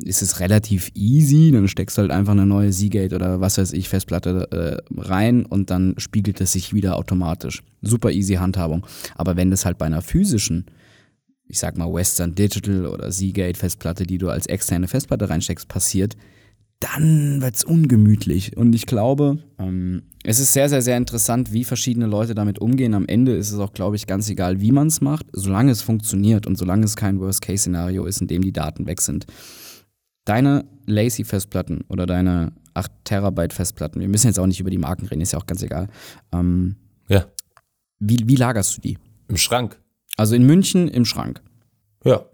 [0.04, 3.74] ist es relativ easy, dann steckst du halt einfach eine neue Seagate oder was weiß
[3.74, 7.62] ich, Festplatte äh, rein und dann spiegelt es sich wieder automatisch.
[7.82, 8.86] Super easy Handhabung.
[9.16, 10.66] Aber wenn das halt bei einer physischen,
[11.48, 16.16] ich sag mal Western Digital oder Seagate Festplatte, die du als externe Festplatte reinsteckst, passiert,
[16.80, 18.58] dann wird's ungemütlich.
[18.58, 22.94] Und ich glaube, ähm, es ist sehr, sehr, sehr interessant, wie verschiedene Leute damit umgehen.
[22.94, 25.82] Am Ende ist es auch, glaube ich, ganz egal, wie man es macht, solange es
[25.82, 29.26] funktioniert und solange es kein Worst-Case-Szenario ist, in dem die Daten weg sind.
[30.26, 35.06] Deine Lacy-Festplatten oder deine 8 Terabyte Festplatten, wir müssen jetzt auch nicht über die Marken
[35.06, 35.88] reden, ist ja auch ganz egal.
[36.34, 36.76] Ähm,
[37.08, 37.26] Ja,
[38.00, 38.98] wie, wie lagerst du die?
[39.28, 39.80] im Schrank.
[40.18, 41.42] Also in München im Schrank.
[42.04, 42.26] Ja.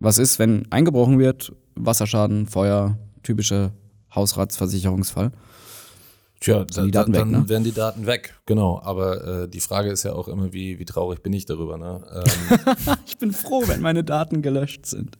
[0.00, 3.72] Was ist, wenn eingebrochen wird, Wasserschaden, Feuer, typischer
[4.14, 5.30] Hausratsversicherungsfall?
[6.44, 7.48] Tja, da, die Daten da, weg, dann ne?
[7.48, 8.78] werden die Daten weg, genau.
[8.84, 11.78] Aber äh, die Frage ist ja auch immer, wie, wie traurig bin ich darüber.
[11.78, 12.02] Ne?
[12.12, 15.16] Ähm, ich bin froh, wenn meine Daten gelöscht sind.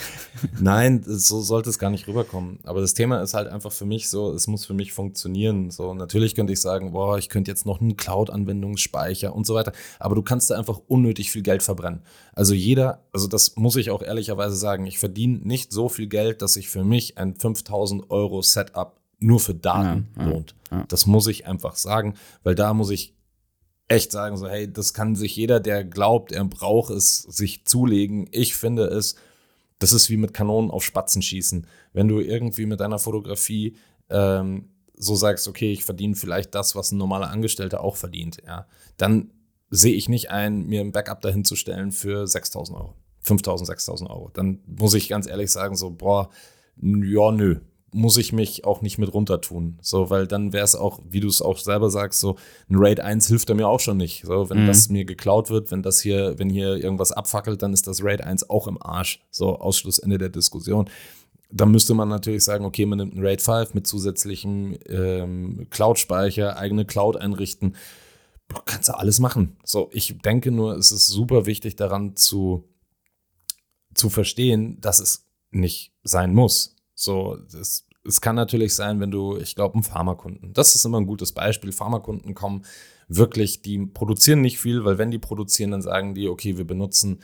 [0.60, 2.58] Nein, so sollte es gar nicht rüberkommen.
[2.64, 5.70] Aber das Thema ist halt einfach für mich so, es muss für mich funktionieren.
[5.70, 9.70] So, natürlich könnte ich sagen, boah, ich könnte jetzt noch einen Cloud-Anwendungsspeicher und so weiter.
[10.00, 12.00] Aber du kannst da einfach unnötig viel Geld verbrennen.
[12.32, 16.42] Also jeder, also das muss ich auch ehrlicherweise sagen, ich verdiene nicht so viel Geld,
[16.42, 20.54] dass ich für mich ein 5000 Euro Setup nur für Daten ja, lohnt.
[20.70, 20.84] Ja.
[20.88, 23.14] Das muss ich einfach sagen, weil da muss ich
[23.88, 28.28] echt sagen, so, hey, das kann sich jeder, der glaubt, er braucht es, sich zulegen.
[28.32, 29.16] Ich finde es,
[29.78, 31.66] das ist wie mit Kanonen auf Spatzen schießen.
[31.92, 33.76] Wenn du irgendwie mit deiner Fotografie
[34.08, 38.66] ähm, so sagst, okay, ich verdiene vielleicht das, was ein normaler Angestellter auch verdient, ja,
[38.96, 39.32] dann
[39.70, 44.10] sehe ich nicht ein, mir ein Backup dahin zu stellen für 6000 Euro, 5000, 6000
[44.10, 44.30] Euro.
[44.32, 46.30] Dann muss ich ganz ehrlich sagen, so, boah,
[46.80, 47.60] ja, nö,
[47.94, 49.78] muss ich mich auch nicht mit runter tun.
[49.80, 52.36] So, weil dann wäre es auch, wie du es auch selber sagst, so
[52.68, 54.24] ein Raid 1 hilft er mir auch schon nicht.
[54.26, 54.66] So, wenn mhm.
[54.66, 58.20] das mir geklaut wird, wenn das hier, wenn hier irgendwas abfackelt, dann ist das Raid
[58.20, 59.24] 1 auch im Arsch.
[59.30, 60.90] So, Ausschlussende der Diskussion.
[61.52, 66.56] Dann müsste man natürlich sagen, okay, man nimmt ein Raid 5 mit zusätzlichem ähm, Cloud-Speicher,
[66.56, 67.76] eigene Cloud einrichten.
[68.48, 69.56] Du kannst du alles machen.
[69.64, 72.64] So, ich denke nur, es ist super wichtig daran zu,
[73.94, 76.73] zu verstehen, dass es nicht sein muss.
[76.94, 81.00] So, es, es kann natürlich sein, wenn du, ich glaube, ein Pharmakunden, das ist immer
[81.00, 81.72] ein gutes Beispiel.
[81.72, 82.64] Pharmakunden kommen
[83.08, 87.20] wirklich, die produzieren nicht viel, weil wenn die produzieren, dann sagen die, okay, wir benutzen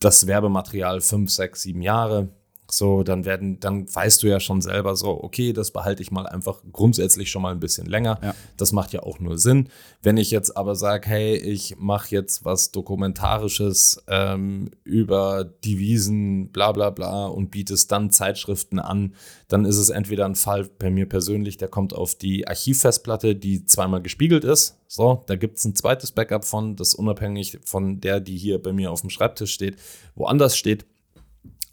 [0.00, 2.28] das Werbematerial fünf, sechs, sieben Jahre
[2.72, 6.26] so, dann werden, dann weißt du ja schon selber so, okay, das behalte ich mal
[6.26, 8.18] einfach grundsätzlich schon mal ein bisschen länger.
[8.22, 8.34] Ja.
[8.56, 9.68] Das macht ja auch nur Sinn.
[10.02, 16.72] Wenn ich jetzt aber sage, hey, ich mache jetzt was Dokumentarisches ähm, über Devisen, bla
[16.72, 19.14] bla bla und biete es dann Zeitschriften an,
[19.48, 23.66] dann ist es entweder ein Fall bei mir persönlich, der kommt auf die Archivfestplatte, die
[23.66, 24.78] zweimal gespiegelt ist.
[24.86, 28.72] So, da gibt es ein zweites Backup von, das unabhängig von der, die hier bei
[28.72, 29.76] mir auf dem Schreibtisch steht,
[30.14, 30.84] woanders steht.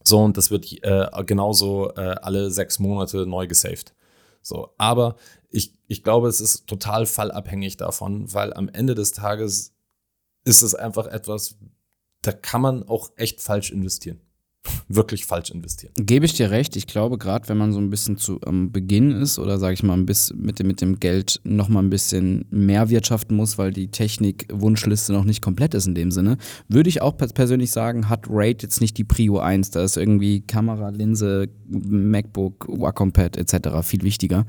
[0.08, 3.94] So, und das wird äh, genauso äh, alle sechs Monate neu gesaved.
[4.42, 5.18] So, aber
[5.50, 9.74] ich, ich glaube, es ist total fallabhängig davon, weil am Ende des Tages
[10.46, 11.58] ist es einfach etwas,
[12.22, 14.22] da kann man auch echt falsch investieren
[14.88, 15.94] wirklich falsch investieren.
[15.98, 16.76] Gebe ich dir recht.
[16.76, 19.84] Ich glaube, gerade wenn man so ein bisschen zu am Beginn ist oder sage ich
[19.84, 23.58] mal ein bisschen mit dem, mit dem Geld noch mal ein bisschen mehr wirtschaften muss,
[23.58, 28.10] weil die Technik-Wunschliste noch nicht komplett ist in dem Sinne, würde ich auch persönlich sagen,
[28.10, 29.72] hat Raid jetzt nicht die Prio 1.
[29.72, 33.70] Da ist irgendwie Kamera, Linse, MacBook, Wacom-Pad etc.
[33.84, 34.46] viel wichtiger,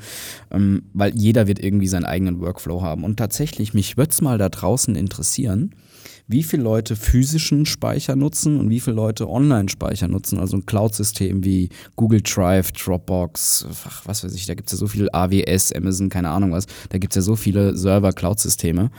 [0.51, 3.05] ähm, weil jeder wird irgendwie seinen eigenen Workflow haben.
[3.05, 5.75] Und tatsächlich, mich würde es mal da draußen interessieren,
[6.29, 11.43] wie viele Leute physischen Speicher nutzen und wie viele Leute Online-Speicher nutzen, also ein Cloud-System
[11.43, 15.73] wie Google Drive, Dropbox, ach, was weiß ich, da gibt es ja so viel AWS,
[15.73, 18.91] Amazon, keine Ahnung was, da gibt es ja so viele Server-Cloud-Systeme,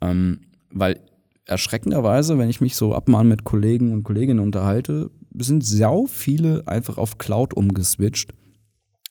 [0.00, 0.40] ähm,
[0.70, 1.00] weil
[1.44, 6.96] erschreckenderweise, wenn ich mich so ab mit Kollegen und Kolleginnen unterhalte, sind sau viele einfach
[6.96, 8.32] auf Cloud umgeswitcht,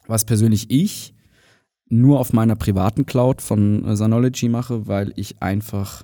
[0.07, 1.13] was persönlich ich
[1.87, 6.03] nur auf meiner privaten Cloud von Synology mache, weil ich einfach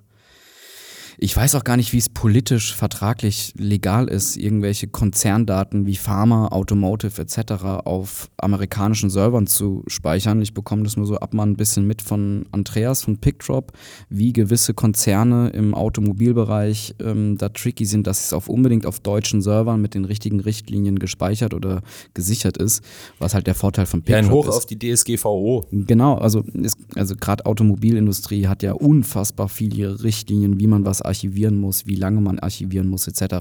[1.17, 6.47] ich weiß auch gar nicht, wie es politisch, vertraglich, legal ist, irgendwelche Konzerndaten wie Pharma,
[6.49, 7.63] Automotive etc.
[7.85, 10.41] auf amerikanischen Servern zu speichern.
[10.41, 13.71] Ich bekomme das nur so ab mal ein bisschen mit von Andreas von PickDrop,
[14.09, 19.41] wie gewisse Konzerne im Automobilbereich ähm, da tricky sind, dass es auf unbedingt auf deutschen
[19.41, 21.81] Servern mit den richtigen Richtlinien gespeichert oder
[22.13, 22.83] gesichert ist,
[23.19, 24.55] was halt der Vorteil von PickDrop ja, ein Hoch ist.
[24.55, 25.65] auf die DSGVO.
[25.71, 26.43] Genau, also,
[26.95, 32.21] also gerade Automobilindustrie hat ja unfassbar viele Richtlinien, wie man was archivieren muss, wie lange
[32.21, 33.35] man archivieren muss, etc.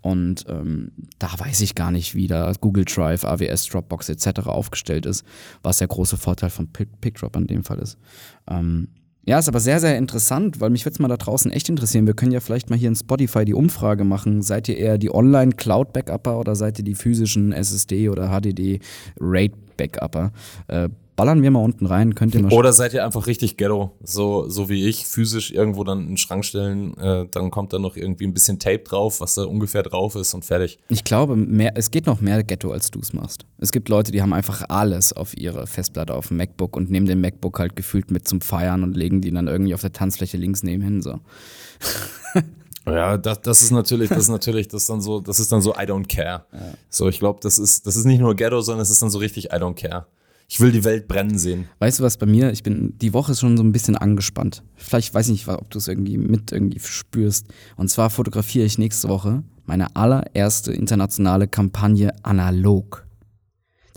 [0.00, 4.46] Und ähm, da weiß ich gar nicht, wie da Google Drive, AWS, Dropbox etc.
[4.46, 5.24] aufgestellt ist,
[5.62, 7.98] was der große Vorteil von PickDrop in dem Fall ist.
[8.48, 8.88] Ähm,
[9.24, 12.06] ja, ist aber sehr, sehr interessant, weil mich würde es mal da draußen echt interessieren.
[12.06, 14.42] Wir können ja vielleicht mal hier in Spotify die Umfrage machen.
[14.42, 20.32] Seid ihr eher die Online-Cloud-Backupper oder seid ihr die physischen SSD oder HDD-RAID-Backupper?
[20.66, 23.92] Äh, ballern wir mal unten rein, könnt ihr mal Oder seid ihr einfach richtig ghetto,
[24.02, 27.78] so, so wie ich, physisch irgendwo dann in den Schrank stellen, äh, dann kommt da
[27.78, 30.78] noch irgendwie ein bisschen Tape drauf, was da ungefähr drauf ist und fertig.
[30.88, 33.44] Ich glaube, mehr, es geht noch mehr Ghetto, als du es machst.
[33.58, 37.06] Es gibt Leute, die haben einfach alles auf ihre Festplatte auf dem MacBook und nehmen
[37.06, 40.36] den MacBook halt gefühlt mit zum Feiern und legen die dann irgendwie auf der Tanzfläche
[40.36, 41.18] links nebenhin so.
[42.84, 45.62] Ja, das, das ist natürlich, das ist natürlich, das ist dann so, das ist dann
[45.62, 46.46] so I don't care.
[46.52, 46.74] Ja.
[46.90, 49.18] So, ich glaube, das ist, das ist nicht nur Ghetto, sondern es ist dann so
[49.18, 50.06] richtig I don't care.
[50.52, 51.66] Ich will die Welt brennen sehen.
[51.78, 52.52] Weißt du was bei mir?
[52.52, 54.62] Ich bin die Woche ist schon so ein bisschen angespannt.
[54.76, 57.46] Vielleicht weiß ich nicht, ob du es irgendwie mit irgendwie spürst.
[57.76, 63.06] Und zwar fotografiere ich nächste Woche meine allererste internationale Kampagne analog.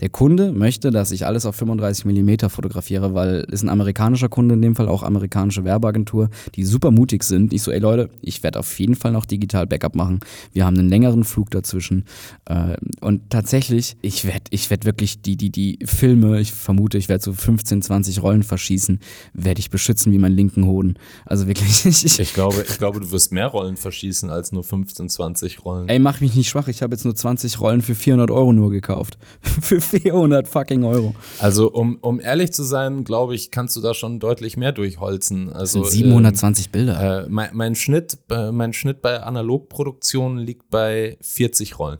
[0.00, 4.54] Der Kunde möchte, dass ich alles auf 35 mm fotografiere, weil ist ein amerikanischer Kunde
[4.54, 7.52] in dem Fall, auch amerikanische Werbeagentur, die super mutig sind.
[7.52, 10.20] Ich so, ey Leute, ich werde auf jeden Fall noch digital Backup machen.
[10.52, 12.04] Wir haben einen längeren Flug dazwischen.
[12.44, 17.08] Äh, und tatsächlich, ich werde ich werd wirklich die, die, die Filme, ich vermute, ich
[17.08, 19.00] werde so 15, 20 Rollen verschießen,
[19.32, 20.94] werde ich beschützen wie meinen linken Hoden.
[21.24, 21.84] Also wirklich.
[21.96, 25.88] Ich, ich, glaube, ich glaube, du wirst mehr Rollen verschießen als nur 15, 20 Rollen.
[25.88, 26.68] Ey, mach mich nicht schwach.
[26.68, 29.18] Ich habe jetzt nur 20 Rollen für 400 Euro nur gekauft.
[29.40, 31.14] für 400 fucking Euro.
[31.38, 35.52] Also, um, um ehrlich zu sein, glaube ich, kannst du da schon deutlich mehr durchholzen.
[35.52, 37.24] Also, das sind 720 ähm, Bilder.
[37.24, 41.98] Äh, mein, mein, Schnitt, äh, mein Schnitt bei Analogproduktionen liegt bei 40 Rollen.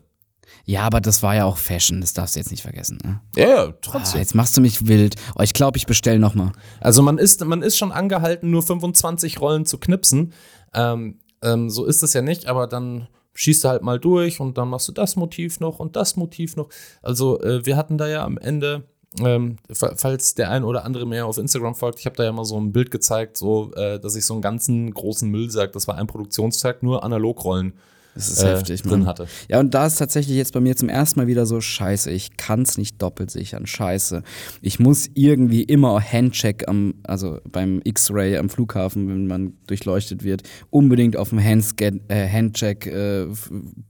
[0.65, 2.99] Ja, aber das war ja auch Fashion, das darfst du jetzt nicht vergessen.
[3.05, 3.21] Ne?
[3.37, 4.19] Ja, ja, trotzdem.
[4.19, 5.15] Ah, jetzt machst du mich wild.
[5.39, 6.53] Oh, ich glaube, ich bestelle nochmal.
[6.81, 10.33] Also man ist, man ist schon angehalten, nur 25 Rollen zu knipsen.
[10.75, 14.59] Ähm, ähm, so ist es ja nicht, aber dann schießt du halt mal durch und
[14.59, 16.69] dann machst du das Motiv noch und das Motiv noch.
[17.03, 18.85] Also äh, wir hatten da ja am Ende,
[19.21, 22.45] ähm, falls der ein oder andere mehr auf Instagram folgt, ich habe da ja mal
[22.45, 25.97] so ein Bild gezeigt, so, äh, dass ich so einen ganzen großen Müllsack, das war
[25.97, 27.75] ein Produktionstag, nur Analogrollen
[28.17, 29.07] das ist äh, heftig, drin Mann.
[29.07, 29.29] hatte.
[29.49, 32.39] Ja, und da ist tatsächlich jetzt bei mir zum ersten Mal wieder so, scheiße, ich
[32.39, 34.23] kann es nicht doppelt sichern, scheiße.
[34.63, 40.45] Ich muss irgendwie immer Handcheck am, also beim X-Ray am Flughafen, wenn man durchleuchtet wird,
[40.71, 43.27] unbedingt auf dem Handscan, äh, Handcheck äh,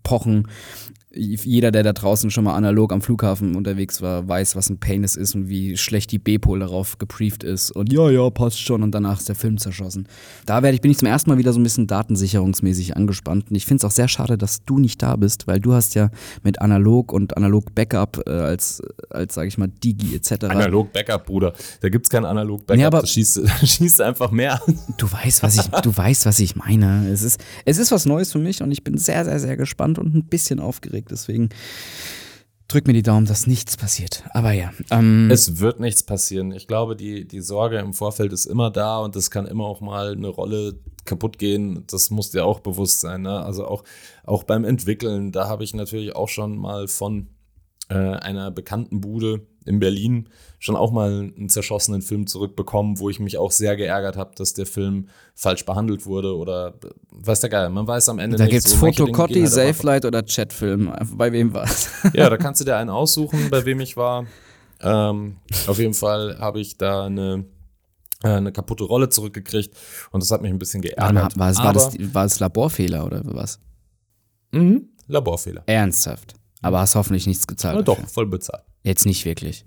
[0.02, 0.48] pochen
[1.16, 5.04] jeder, der da draußen schon mal analog am Flughafen unterwegs war, weiß, was ein Pain
[5.04, 7.70] es ist und wie schlecht die B-Pol darauf geprieft ist.
[7.70, 8.82] Und ja, ja, passt schon.
[8.82, 10.08] Und danach ist der Film zerschossen.
[10.44, 13.50] Da werde ich, bin ich zum ersten Mal wieder so ein bisschen datensicherungsmäßig angespannt.
[13.50, 15.94] Und ich finde es auch sehr schade, dass du nicht da bist, weil du hast
[15.94, 16.10] ja
[16.42, 20.44] mit Analog und Analog Backup äh, als, als sage ich mal, Digi etc.
[20.44, 21.54] Analog Backup, Bruder.
[21.80, 22.80] Da gibt es kein Analog Backup.
[22.80, 24.60] Ja, aber da schießt, schießt einfach mehr.
[24.98, 27.08] Du weißt, was ich, du weißt, was ich meine.
[27.10, 29.98] Es ist, es ist was Neues für mich und ich bin sehr, sehr, sehr gespannt
[29.98, 31.10] und ein bisschen aufgeregt aufgeregt.
[31.10, 31.48] Deswegen
[32.68, 34.24] drück mir die Daumen, dass nichts passiert.
[34.32, 34.72] Aber ja.
[34.90, 36.52] Ähm, es wird nichts passieren.
[36.52, 39.80] Ich glaube, die, die Sorge im Vorfeld ist immer da und es kann immer auch
[39.80, 41.84] mal eine Rolle kaputt gehen.
[41.86, 43.22] Das muss dir auch bewusst sein.
[43.22, 43.44] Ne?
[43.44, 43.84] Also auch,
[44.24, 47.28] auch beim Entwickeln, da habe ich natürlich auch schon mal von
[47.88, 53.20] äh, einer bekannten Bude in Berlin schon auch mal einen zerschossenen Film zurückbekommen, wo ich
[53.20, 56.74] mich auch sehr geärgert habe, dass der Film falsch behandelt wurde oder
[57.10, 58.52] weiß der Geil, man weiß am Ende da nicht.
[58.52, 60.92] Da gibt es so, Fotocotti, halt Safelight oder Chatfilm.
[61.14, 61.90] Bei wem war es?
[62.14, 64.26] Ja, da kannst du dir einen aussuchen, bei wem ich war.
[64.80, 67.44] Ähm, auf jeden Fall habe ich da eine,
[68.22, 69.76] äh, eine kaputte Rolle zurückgekriegt
[70.10, 71.38] und das hat mich ein bisschen geärgert.
[71.38, 73.60] War es, war, das, war es Laborfehler oder was?
[74.52, 75.62] Mhm, Laborfehler.
[75.66, 76.34] Ernsthaft.
[76.62, 77.76] Aber hast hoffentlich nichts gezahlt.
[77.76, 78.64] Ja, doch, voll bezahlt.
[78.86, 79.66] Jetzt nicht wirklich.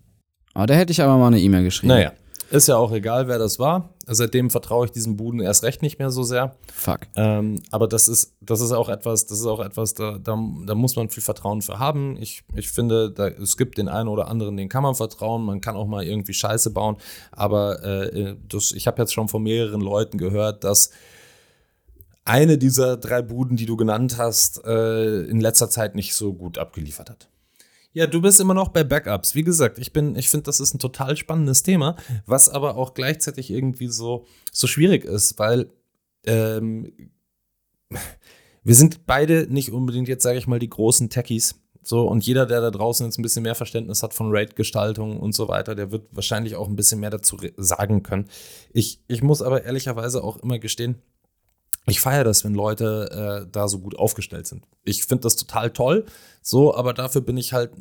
[0.54, 1.90] Aber da hätte ich aber mal eine E-Mail geschrieben.
[1.90, 2.14] Naja,
[2.52, 3.94] ist ja auch egal, wer das war.
[4.08, 6.56] Seitdem vertraue ich diesem Buden erst recht nicht mehr so sehr.
[6.74, 7.02] Fuck.
[7.18, 10.74] Ähm, aber das ist, das ist auch etwas, das ist auch etwas, da, da, da
[10.74, 12.16] muss man viel Vertrauen für haben.
[12.16, 15.44] Ich, ich finde, da, es gibt den einen oder anderen, den kann man vertrauen.
[15.44, 16.96] Man kann auch mal irgendwie Scheiße bauen.
[17.34, 20.92] Aber äh, das, ich habe jetzt schon von mehreren Leuten gehört, dass
[22.24, 26.58] eine dieser drei Buden, die du genannt hast, äh, in letzter Zeit nicht so gut
[26.58, 27.30] abgeliefert hat.
[27.94, 29.34] Ja, du bist immer noch bei Backups.
[29.34, 32.94] Wie gesagt, ich bin, ich finde, das ist ein total spannendes Thema, was aber auch
[32.94, 35.72] gleichzeitig irgendwie so, so schwierig ist, weil
[36.26, 36.92] ähm,
[38.64, 41.56] wir sind beide nicht unbedingt jetzt, sage ich mal, die großen Techies.
[41.82, 45.34] So, und jeder, der da draußen jetzt ein bisschen mehr Verständnis hat von RAID-Gestaltung und
[45.34, 48.30] so weiter, der wird wahrscheinlich auch ein bisschen mehr dazu sagen können.
[48.72, 51.02] Ich, ich muss aber ehrlicherweise auch immer gestehen,
[51.90, 54.66] ich feiere das, wenn Leute äh, da so gut aufgestellt sind.
[54.84, 56.06] Ich finde das total toll,
[56.42, 57.72] so, aber dafür bin ich halt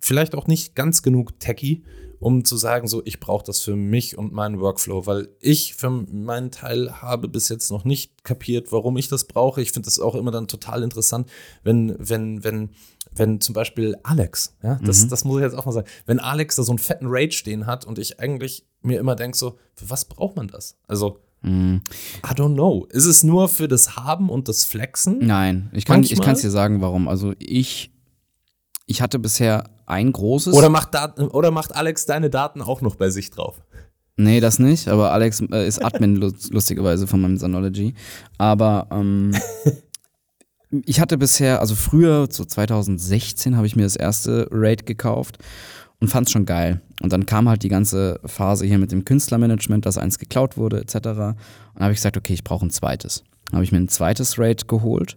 [0.00, 1.84] vielleicht auch nicht ganz genug techy,
[2.18, 5.90] um zu sagen, so, ich brauche das für mich und meinen Workflow, weil ich für
[5.90, 9.60] meinen Teil habe bis jetzt noch nicht kapiert, warum ich das brauche.
[9.60, 11.28] Ich finde das auch immer dann total interessant,
[11.62, 12.70] wenn, wenn, wenn,
[13.14, 15.08] wenn zum Beispiel Alex, ja, das, mhm.
[15.10, 17.66] das muss ich jetzt auch mal sagen, wenn Alex da so einen fetten Rage stehen
[17.66, 20.78] hat und ich eigentlich mir immer denke, so, für was braucht man das?
[20.86, 21.76] Also, Mm.
[22.24, 22.86] I don't know.
[22.90, 25.18] Ist es nur für das Haben und das Flexen?
[25.20, 27.08] Nein, ich kann es dir sagen, warum.
[27.08, 27.92] Also ich,
[28.86, 30.54] ich hatte bisher ein großes.
[30.54, 33.62] Oder macht, Daten, oder macht Alex deine Daten auch noch bei sich drauf?
[34.16, 36.16] Nee, das nicht, aber Alex äh, ist Admin
[36.50, 37.94] lustigerweise von meinem Synology.
[38.38, 39.32] Aber ähm,
[40.86, 45.38] ich hatte bisher, also früher, so 2016, habe ich mir das erste Raid gekauft
[46.00, 46.80] und fand es schon geil.
[47.02, 50.80] Und dann kam halt die ganze Phase hier mit dem Künstlermanagement, dass eins geklaut wurde,
[50.80, 50.94] etc.
[50.94, 51.36] Und dann
[51.78, 53.24] habe ich gesagt, okay, ich brauche ein zweites.
[53.46, 55.16] Dann habe ich mir ein zweites Raid geholt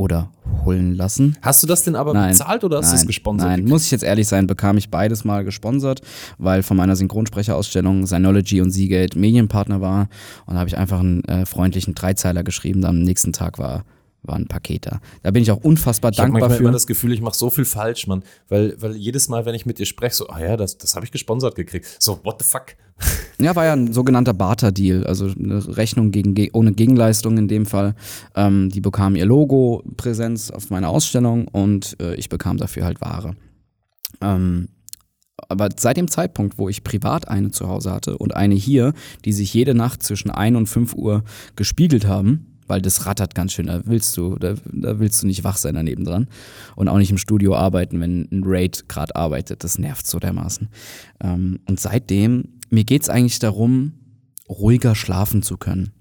[0.00, 0.32] oder
[0.64, 1.36] holen lassen.
[1.42, 3.50] Hast du das denn aber nein, bezahlt oder hast du es gesponsert?
[3.50, 6.00] Nein, muss ich jetzt ehrlich sein, bekam ich beides mal gesponsert,
[6.38, 10.08] weil von meiner Synchronsprecherausstellung Synology und Seagate Medienpartner war.
[10.46, 12.84] Und da habe ich einfach einen äh, freundlichen Dreizeiler geschrieben.
[12.84, 13.84] Am nächsten Tag war
[14.22, 15.00] war ein Paket da.
[15.22, 16.62] Da bin ich auch unfassbar Ich habe dankbar manchmal für.
[16.64, 18.22] immer das Gefühl, ich mache so viel falsch, Mann.
[18.48, 21.04] Weil, weil jedes Mal, wenn ich mit dir spreche, so, ah ja, das, das habe
[21.06, 21.96] ich gesponsert gekriegt.
[21.98, 22.76] So, what the fuck?
[23.40, 27.64] Ja, war ja ein sogenannter Barter-Deal, also eine Rechnung gegen, ge- ohne Gegenleistung in dem
[27.64, 27.94] Fall.
[28.36, 33.00] Ähm, die bekamen ihr Logo, Präsenz auf meiner Ausstellung und äh, ich bekam dafür halt
[33.00, 33.34] Ware.
[34.20, 34.68] Ähm,
[35.48, 38.92] aber seit dem Zeitpunkt, wo ich privat eine zu Hause hatte und eine hier,
[39.24, 41.24] die sich jede Nacht zwischen 1 und 5 Uhr
[41.56, 45.44] gespiegelt haben, weil das rattert ganz schön, da willst du, da, da willst du nicht
[45.44, 46.28] wach sein daneben dran
[46.76, 50.68] und auch nicht im Studio arbeiten, wenn ein Raid gerade arbeitet, das nervt so dermaßen.
[51.22, 53.92] Ähm, und seitdem, mir geht's eigentlich darum,
[54.48, 55.92] ruhiger schlafen zu können.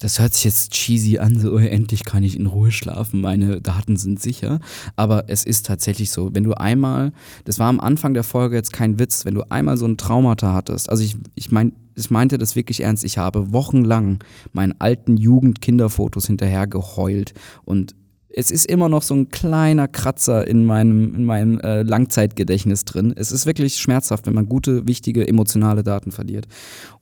[0.00, 3.96] Das hört sich jetzt cheesy an, so endlich kann ich in Ruhe schlafen, meine Daten
[3.96, 4.60] sind sicher.
[4.94, 7.12] Aber es ist tatsächlich so, wenn du einmal,
[7.44, 10.54] das war am Anfang der Folge jetzt kein Witz, wenn du einmal so ein Traumata
[10.54, 14.20] hattest, also ich, ich mein, ich meinte das wirklich ernst, ich habe wochenlang
[14.52, 17.34] meinen alten Jugend-Kinderfotos hinterher geheult
[17.64, 17.96] und
[18.30, 23.12] es ist immer noch so ein kleiner Kratzer in meinem, in meinem äh, Langzeitgedächtnis drin.
[23.16, 26.46] Es ist wirklich schmerzhaft, wenn man gute, wichtige, emotionale Daten verliert.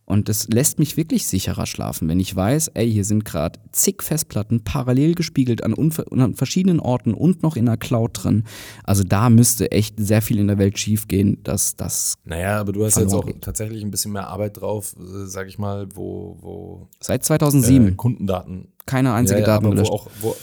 [0.07, 4.03] Und das lässt mich wirklich sicherer schlafen, wenn ich weiß, ey, hier sind gerade zig
[4.03, 8.45] Festplatten parallel gespiegelt an, an verschiedenen Orten und noch in der Cloud drin.
[8.85, 12.85] Also da müsste echt sehr viel in der Welt schiefgehen, dass das Naja, aber du
[12.85, 13.43] hast jetzt auch geht.
[13.43, 17.93] tatsächlich ein bisschen mehr Arbeit drauf, äh, sag ich mal, wo, wo seit 2007 äh,
[17.93, 19.91] Kundendaten keine einzige ja, ja, Daten gelöscht.
[19.91, 20.37] wo auch, wo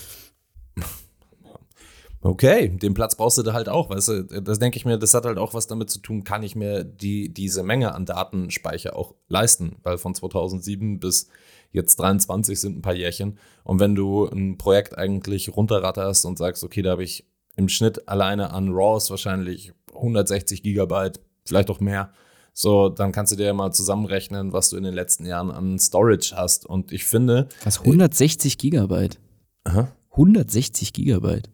[2.25, 5.13] Okay, den Platz brauchst du da halt auch, weißt du, das denke ich mir, das
[5.13, 8.95] hat halt auch was damit zu tun, kann ich mir die, diese Menge an Datenspeicher
[8.95, 11.27] auch leisten, weil von 2007 bis
[11.73, 16.63] jetzt 23 sind ein paar Jährchen und wenn du ein Projekt eigentlich runterratterst und sagst,
[16.63, 17.25] okay, da habe ich
[17.57, 22.13] im Schnitt alleine an RAWs wahrscheinlich 160 Gigabyte, vielleicht auch mehr,
[22.53, 25.77] so, dann kannst du dir ja mal zusammenrechnen, was du in den letzten Jahren an
[25.77, 29.19] Storage hast und ich finde, Was 160 Gigabyte?
[29.65, 29.91] Aha.
[30.12, 31.49] 160 Gigabyte.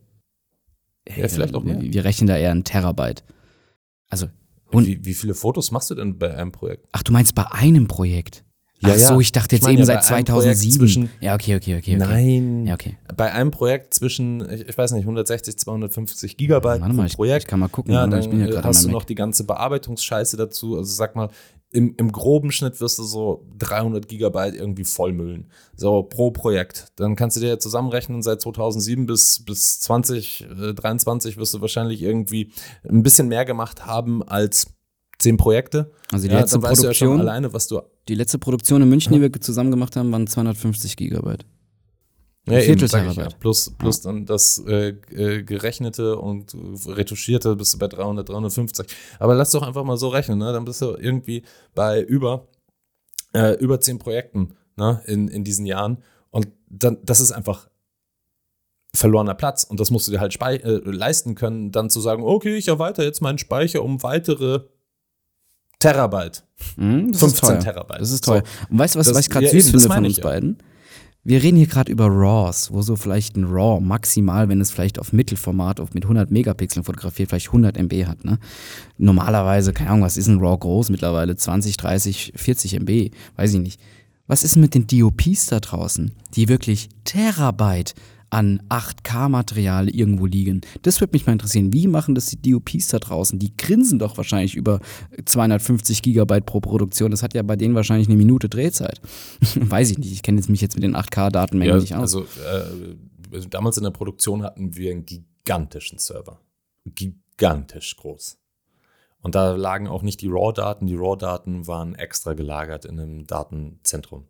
[1.15, 1.81] Ja, vielleicht auch mehr.
[1.81, 3.23] Wir, wir rechnen da eher ein Terabyte.
[4.09, 4.27] Also,
[4.71, 6.87] und, wie, wie viele Fotos machst du denn bei einem Projekt?
[6.91, 8.43] ach, du meinst bei einem Projekt?
[8.81, 9.19] Ja, ach so, ja.
[9.19, 10.77] ich dachte Ich jetzt meine eben ja, seit bei einem Projekt 2007.
[10.79, 11.95] zwischen- ja, okay, okay, okay.
[11.95, 11.97] okay.
[11.97, 12.65] Nein.
[12.65, 12.97] Ja, okay.
[13.17, 17.15] Bei einem Projekt zwischen, ich, ich weiß nicht, 160, 250 Gigabyte Warte pro mal, ich,
[17.15, 17.43] Projekt.
[17.43, 17.93] ich kann mal gucken.
[17.93, 20.77] ja, warte, dann ich bin ja äh, hast du noch die ganze Bearbeitungsscheiße dazu.
[20.77, 21.29] Also sag mal,
[21.71, 25.51] im, im groben Schnitt wirst du so 300 Gigabyte irgendwie vollmüllen.
[25.75, 26.87] So pro Projekt.
[26.95, 32.51] Dann kannst du dir zusammenrechnen, seit 2007 bis, bis 2023 wirst du wahrscheinlich irgendwie
[32.87, 34.67] ein bisschen mehr gemacht haben als
[35.19, 35.91] 10 Projekte.
[36.11, 38.89] Also die ja, letzte du ja schon Produktion, alleine, was du die letzte Produktion in
[38.89, 41.45] München, die wir zusammen gemacht haben, waren 250 Gigabyte.
[42.51, 43.29] Ja, eben, Viertel ich ja.
[43.39, 46.55] Plus, plus dann das äh, äh, gerechnete und
[46.87, 48.87] retuschierte bist du bei 300, 350.
[49.19, 50.51] Aber lass doch einfach mal so rechnen, ne?
[50.53, 51.43] dann bist du irgendwie
[51.75, 52.47] bei über,
[53.33, 55.01] äh, über 10 Projekten ne?
[55.05, 55.97] in, in diesen Jahren.
[56.31, 57.69] Und dann, das ist einfach
[58.95, 59.63] verlorener Platz.
[59.63, 63.05] Und das musst du dir halt äh, leisten können, dann zu sagen, okay, ich erweitere
[63.05, 64.61] jetzt meinen Speicher um weitere
[65.79, 66.43] Terabyte.
[66.75, 67.59] Mhm, das 15 ist teuer.
[67.59, 68.01] Terabyte.
[68.01, 68.31] Das ist So.
[68.33, 68.43] teuer.
[68.69, 70.23] Und weißt du, was, Das- was ich gerade ja, süß eben, finde von uns ja.
[71.23, 74.99] Wir reden hier gerade über RAWs, wo so vielleicht ein RAW maximal, wenn es vielleicht
[74.99, 78.23] auf Mittelformat auf mit 100 Megapixeln fotografiert, vielleicht 100 MB hat.
[78.23, 78.39] Ne?
[78.97, 81.35] Normalerweise, keine Ahnung, was ist ein RAW groß mittlerweile?
[81.35, 83.81] 20, 30, 40 MB, weiß ich nicht.
[84.27, 87.95] Was ist mit den DOPs da draußen, die wirklich Terabyte
[88.29, 90.61] an 8K-Material irgendwo liegen?
[90.81, 91.73] Das würde mich mal interessieren.
[91.73, 93.39] Wie machen das die DOPs da draußen?
[93.39, 94.79] Die grinsen doch wahrscheinlich über
[95.25, 97.11] 250 Gigabyte pro Produktion.
[97.11, 99.01] Das hat ja bei denen wahrscheinlich eine Minute Drehzeit.
[99.55, 100.11] Weiß ich nicht.
[100.11, 102.15] Ich kenne jetzt mich jetzt mit den 8K-Datenmengen Ja, nicht aus.
[102.15, 106.39] also äh, damals in der Produktion hatten wir einen gigantischen Server.
[106.85, 108.37] Gigantisch groß.
[109.21, 110.87] Und da lagen auch nicht die RAW-Daten.
[110.87, 114.23] Die RAW-Daten waren extra gelagert in einem Datenzentrum.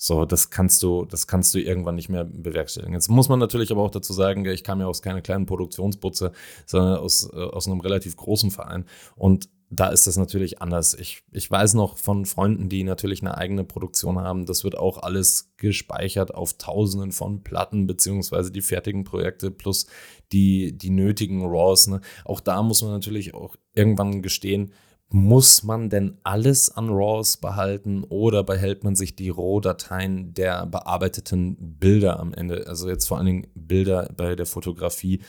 [0.00, 2.94] So, das kannst du, das kannst du irgendwann nicht mehr bewerkstelligen.
[2.94, 6.30] Jetzt muss man natürlich aber auch dazu sagen, ich kam ja aus keiner kleinen Produktionsbutze,
[6.66, 8.84] sondern aus, äh, aus einem relativ großen Verein.
[9.16, 10.94] Und da ist das natürlich anders.
[10.94, 15.02] Ich, ich weiß noch von Freunden, die natürlich eine eigene Produktion haben, das wird auch
[15.02, 19.86] alles gespeichert auf Tausenden von Platten, beziehungsweise die fertigen Projekte plus
[20.32, 21.88] die, die nötigen RAWs.
[21.88, 22.00] Ne?
[22.24, 24.72] Auch da muss man natürlich auch irgendwann gestehen,
[25.10, 31.56] muss man denn alles an RAWs behalten oder behält man sich die Rohdateien der bearbeiteten
[31.80, 32.66] Bilder am Ende?
[32.66, 35.20] Also jetzt vor allen Dingen Bilder bei der Fotografie.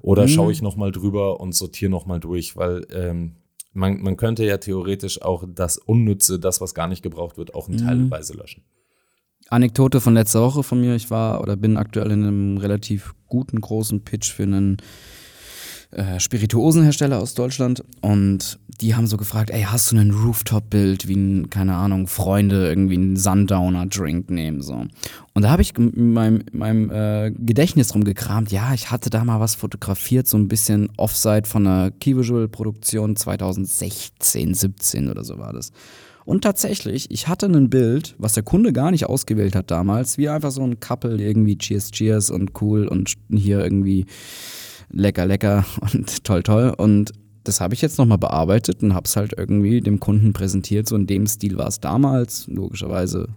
[0.00, 0.28] Oder Mhm.
[0.28, 3.36] schaue ich nochmal drüber und sortiere nochmal durch, weil ähm,
[3.72, 7.68] man, man könnte ja theoretisch auch das Unnütze, das, was gar nicht gebraucht wird, auch
[7.68, 8.64] in teilweise löschen.
[9.48, 10.94] Anekdote von letzter Woche von mir.
[10.96, 14.78] Ich war oder bin aktuell in einem relativ guten, großen Pitch für einen
[15.92, 21.16] äh, Spirituosenhersteller aus Deutschland und die haben so gefragt, ey, hast du ein Rooftop-Bild wie
[21.16, 24.86] ein, keine Ahnung, Freunde irgendwie einen Sundowner-Drink nehmen so.
[25.34, 29.40] Und da habe ich in meinem, meinem äh, Gedächtnis rumgekramt, ja, ich hatte da mal
[29.40, 35.72] was fotografiert, so ein bisschen Offside von einer Key-Visual-Produktion 2016, 17 oder so war das.
[36.24, 40.28] Und tatsächlich, ich hatte ein Bild, was der Kunde gar nicht ausgewählt hat damals, wie
[40.28, 44.06] einfach so ein Couple, irgendwie Cheers, Cheers und cool und hier irgendwie
[44.90, 46.74] lecker, lecker und toll, toll.
[46.76, 47.12] Und
[47.44, 50.88] das habe ich jetzt nochmal bearbeitet und habe es halt irgendwie dem Kunden präsentiert.
[50.88, 52.46] So in dem Stil war es damals.
[52.48, 53.28] Logischerweise,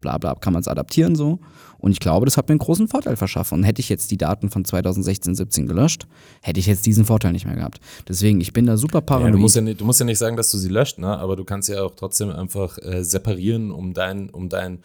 [0.00, 1.38] bla bla, kann man es adaptieren so.
[1.78, 3.58] Und ich glaube, das hat mir einen großen Vorteil verschaffen.
[3.58, 6.06] Und hätte ich jetzt die Daten von 2016, 17 gelöscht,
[6.42, 7.80] hätte ich jetzt diesen Vorteil nicht mehr gehabt.
[8.06, 9.30] Deswegen, ich bin da super paranoid.
[9.30, 11.18] Ja, du, musst ja nicht, du musst ja nicht sagen, dass du sie löscht, ne?
[11.18, 14.80] aber du kannst ja auch trotzdem einfach äh, separieren, um dein, um dein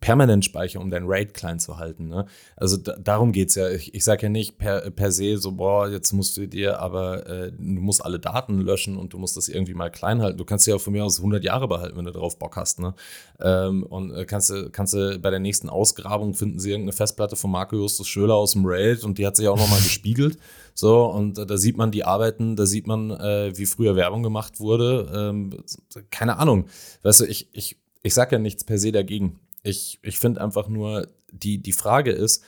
[0.00, 2.08] permanent Speicher, um dein RAID klein zu halten.
[2.08, 2.26] Ne?
[2.56, 3.68] Also da, darum geht es ja.
[3.70, 7.26] Ich, ich sage ja nicht per, per se so, boah, jetzt musst du dir aber,
[7.26, 10.38] äh, du musst alle Daten löschen und du musst das irgendwie mal klein halten.
[10.38, 12.80] Du kannst ja auch von mir aus 100 Jahre behalten, wenn du darauf Bock hast.
[12.80, 12.94] Ne?
[13.40, 17.36] Ähm, und äh, kannst, du, kannst du bei der nächsten Ausgrabung finden sie irgendeine Festplatte
[17.36, 20.38] von Marco Justus Schöler aus dem RAID und die hat sich auch nochmal gespiegelt.
[20.78, 24.22] So, und äh, da sieht man die Arbeiten, da sieht man, äh, wie früher Werbung
[24.22, 25.10] gemacht wurde.
[25.12, 25.64] Ähm,
[26.08, 26.66] keine Ahnung.
[27.02, 29.40] Weißt du, ich, ich, ich sage ja nichts per se dagegen.
[29.62, 32.42] Ich, ich finde einfach nur, die, die Frage ist,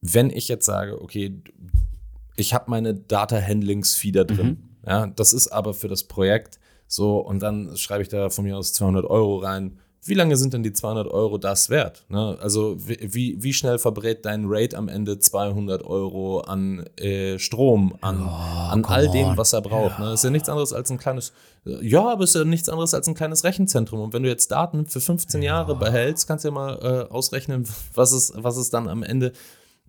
[0.00, 1.40] wenn ich jetzt sage, okay,
[2.36, 4.58] ich habe meine Data Handlings Feeder drin, mhm.
[4.86, 8.56] ja, das ist aber für das Projekt so und dann schreibe ich da von mir
[8.56, 12.04] aus 200 Euro rein wie lange sind denn die 200 Euro das wert?
[12.08, 12.36] Ne?
[12.40, 18.22] Also wie, wie schnell verbrät dein Rate am Ende 200 Euro an äh, Strom, an,
[18.22, 19.98] oh, an all dem, was er braucht?
[19.98, 20.06] Ja.
[20.06, 20.14] Ne?
[20.14, 21.32] ist ja nichts anderes als ein kleines,
[21.64, 24.00] ja, aber ist ja nichts anderes als ein kleines Rechenzentrum.
[24.00, 25.54] Und wenn du jetzt Daten für 15 ja.
[25.56, 29.32] Jahre behältst, kannst du ja mal äh, ausrechnen, was es, was es dann am Ende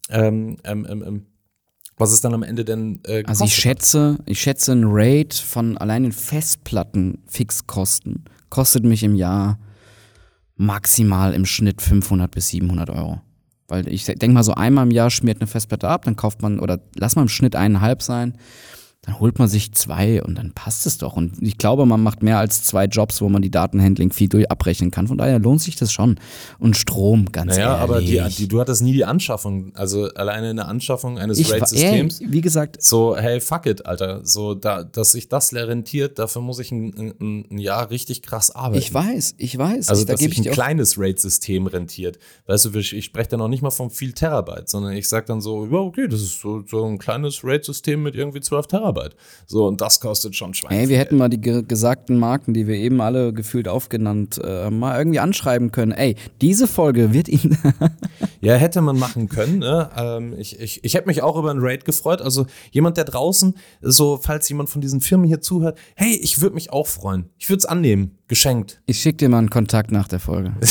[0.09, 1.25] ähm, ähm, ähm, ähm
[1.99, 5.79] was es dann am Ende denn äh, Also ich schätze, ich schätze ein Rate von
[5.79, 9.57] allein den Festplatten Fixkosten kostet mich im Jahr
[10.57, 13.21] maximal im Schnitt 500 bis 700 Euro.
[13.67, 16.59] Weil ich denke mal, so einmal im Jahr schmiert eine Festplatte ab, dann kauft man,
[16.59, 18.37] oder lass mal im Schnitt eineinhalb sein,
[19.07, 21.15] dann holt man sich zwei und dann passt es doch.
[21.15, 24.51] Und ich glaube, man macht mehr als zwei Jobs, wo man die Datenhandling viel durch
[24.51, 25.07] abrechnen kann.
[25.07, 26.19] Von daher lohnt sich das schon.
[26.59, 27.81] Und Strom, ganz naja, ehrlich.
[27.81, 32.19] aber die, die, du hattest nie die Anschaffung, also alleine eine Anschaffung eines RAID-Systems.
[32.27, 32.83] Wie gesagt.
[32.83, 34.25] So, hey, fuck it, Alter.
[34.25, 38.51] So, da, dass sich das rentiert, dafür muss ich ein, ein, ein Jahr richtig krass
[38.51, 38.79] arbeiten.
[38.79, 39.87] Ich weiß, ich weiß.
[39.87, 42.19] Also, ich, da dass sich ein kleines RAID-System rentiert.
[42.45, 45.39] Weißt du, ich spreche da noch nicht mal von viel Terabyte, sondern ich sage dann
[45.39, 48.96] so, ja, okay, das ist so, so ein kleines RAID-System mit irgendwie 12 Terabyte.
[49.45, 50.77] So, und das kostet schon Schwein.
[50.77, 54.69] Ey, wir hätten mal die ge gesagten Marken, die wir eben alle gefühlt aufgenannt, äh,
[54.69, 55.91] mal irgendwie anschreiben können.
[55.91, 57.57] Ey, diese Folge wird Ihnen.
[58.41, 59.59] ja, hätte man machen können.
[59.59, 59.89] Ne?
[59.95, 62.21] Ähm, ich ich, ich hätte mich auch über ein Raid gefreut.
[62.21, 66.55] Also jemand, der draußen, so, falls jemand von diesen Firmen hier zuhört, hey, ich würde
[66.55, 67.29] mich auch freuen.
[67.37, 68.17] Ich würde es annehmen.
[68.27, 68.81] Geschenkt.
[68.85, 70.53] Ich schicke dir mal einen Kontakt nach der Folge.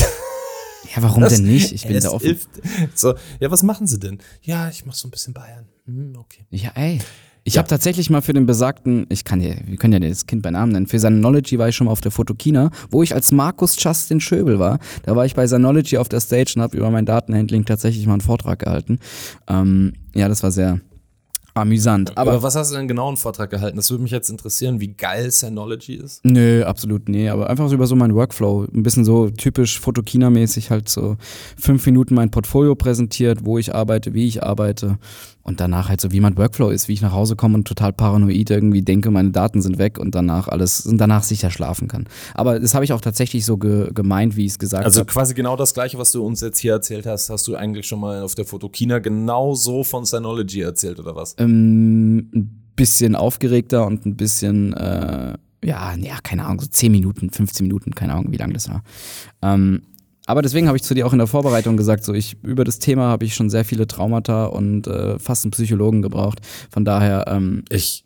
[0.95, 1.73] Ja, warum das, denn nicht?
[1.73, 2.27] Ich bin da offen.
[2.27, 2.49] Hilft.
[2.95, 4.19] So, ja, was machen sie denn?
[4.43, 5.67] Ja, ich mach so ein bisschen Bayern.
[5.87, 6.47] Hm, okay.
[6.51, 7.01] Ja, ey.
[7.47, 7.61] Ich ja.
[7.61, 10.51] habe tatsächlich mal für den besagten, ich kann ja, wir können ja das Kind bei
[10.51, 13.77] Namen nennen, für Synology war ich schon mal auf der Fotokina, wo ich als Markus
[13.79, 14.81] Justin Schöbel war.
[15.05, 18.15] Da war ich bei Synology auf der Stage und habe über mein Datenhandling tatsächlich mal
[18.15, 18.99] einen Vortrag gehalten.
[19.47, 20.81] Ähm, ja, das war sehr,
[21.57, 22.17] amüsant.
[22.17, 23.77] Aber, aber, was hast du denn genau einen Vortrag gehalten?
[23.77, 26.25] Das würde mich jetzt interessieren, wie geil Synology ist.
[26.25, 27.29] Nö, absolut nee.
[27.29, 28.67] Aber einfach so über so meinen Workflow.
[28.73, 31.17] Ein bisschen so typisch Fotokina-mäßig halt so
[31.57, 34.99] fünf Minuten mein Portfolio präsentiert, wo ich arbeite, wie ich arbeite.
[35.47, 37.93] Und danach halt so, wie mein Workflow ist, wie ich nach Hause komme und total
[37.93, 42.09] paranoid irgendwie denke, meine Daten sind weg und danach alles, und danach sicher schlafen kann.
[42.35, 44.87] Aber das habe ich auch tatsächlich so ge gemeint, wie ich es gesagt habe.
[44.87, 45.07] Also hab.
[45.07, 48.01] quasi genau das Gleiche, was du uns jetzt hier erzählt hast, hast du eigentlich schon
[48.01, 51.37] mal auf der Fotokina genau so von Synology erzählt, oder was?
[51.39, 55.35] Ähm, ein bisschen aufgeregter und ein bisschen, äh,
[55.65, 58.83] ja, ja, keine Ahnung, so 10 Minuten, 15 Minuten, keine Ahnung, wie lange das war.
[59.43, 59.83] Ähm,
[60.27, 62.81] aber deswegen habe ich zu dir auch in der Vorbereitung gesagt, so ich über das
[62.81, 66.41] Thema habe ich schon sehr viele Traumata und äh, fast einen Psychologen gebraucht.
[66.71, 68.05] Von daher ähm, ich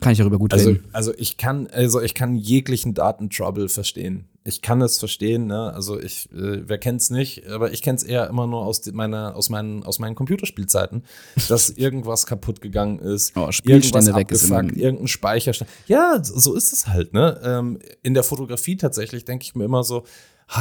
[0.00, 0.84] kann ich darüber gut also, reden.
[0.92, 4.28] Also ich kann also ich kann jeglichen Datentrouble verstehen.
[4.46, 5.72] Ich kann es verstehen, ne?
[5.72, 9.36] Also ich äh, wer kennt's nicht, aber ich kenne es eher immer nur aus meiner
[9.36, 11.04] aus meinen aus meinen Computerspielzeiten,
[11.48, 15.70] dass irgendwas kaputt gegangen ist, oh, Spielstände weg ist irgendein Speicherstand.
[15.86, 17.40] Ja, so ist es halt, ne?
[17.44, 20.04] Ähm, in der Fotografie tatsächlich denke ich mir immer so,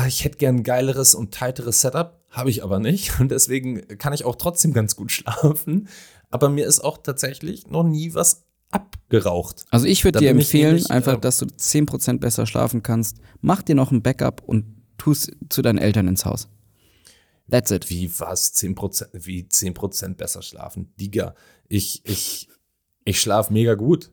[0.08, 3.20] ich hätte gern ein geileres und tightes Setup, habe ich aber nicht.
[3.20, 5.88] Und deswegen kann ich auch trotzdem ganz gut schlafen.
[6.30, 9.66] Aber mir ist auch tatsächlich noch nie was abgeraucht.
[9.70, 13.18] Also ich würde dir empfehlen, nämlich, einfach, dass du 10% besser schlafen kannst.
[13.42, 14.66] Mach dir noch ein Backup und
[14.98, 16.48] tu es zu deinen Eltern ins Haus.
[17.52, 17.90] That's it.
[17.90, 18.56] Wie was?
[18.56, 20.92] 10%, wie 10% besser schlafen?
[21.00, 21.36] Digga,
[21.68, 22.48] ich, ich,
[23.06, 24.12] Ich schlafe mega gut.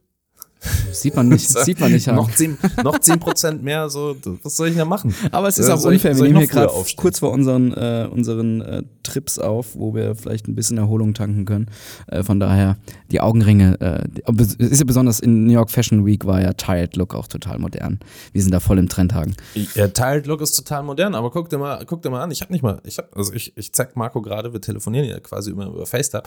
[0.93, 2.07] Sieht man nicht, sieht man nicht.
[2.07, 2.17] Hagen.
[2.17, 5.15] noch, 10, noch 10% mehr, so, was soll ich denn machen?
[5.31, 6.15] Aber es ist Äh, auch ich- unfair.
[6.15, 9.95] soll Wir ich nehmen hier gerade kurz vor unseren, äh, unseren äh, Trips auf, wo
[9.95, 11.67] wir vielleicht ein bisschen Erholung tanken können.
[12.07, 12.77] Äh, von daher,
[13.11, 17.15] die Augenringe, äh, ist ja besonders in New York Fashion Week war ja Tired Look
[17.15, 17.99] auch total modern.
[18.33, 19.35] Wir sind da voll im Trendhagen.
[19.75, 22.41] Ja, Tiled Look ist total modern, aber guck dir mal, guck dir mal an, ich
[22.43, 25.51] habe nicht mal, ich hab, also ich, ich zeig Marco gerade, wir telefonieren ja quasi
[25.51, 26.23] immer über FaceTime.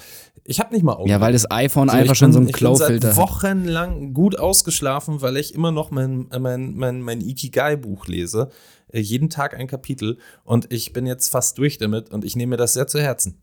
[0.46, 1.10] Ich habe nicht mal Augen.
[1.10, 3.10] Ja, weil das iPhone So, einfach ich schon bin- so einen ich bin seit Glow-Filter
[3.10, 3.18] hat.
[3.18, 8.50] wochenlang gut ausgeschlafen, weil ich immer noch mein, mein, mein, mein Ikigai-Buch lese.
[8.94, 10.18] Äh, jeden Tag ein Kapitel.
[10.44, 13.42] Und ich bin jetzt fast durch damit und ich nehme mir das sehr zu Herzen.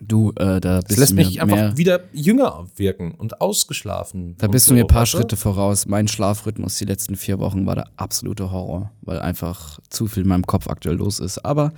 [0.00, 4.36] Du, äh, da Das bist lässt du mir mich einfach wieder jünger wirken und ausgeschlafen.
[4.38, 5.18] da bist so, du mir ein paar weißt du?
[5.18, 5.86] Schritte voraus.
[5.86, 10.28] Mein Schlafrhythmus die letzten vier Wochen war der absolute Horror, weil einfach zu viel in
[10.28, 11.44] meinem Kopf aktuell los ist.
[11.44, 11.72] Aber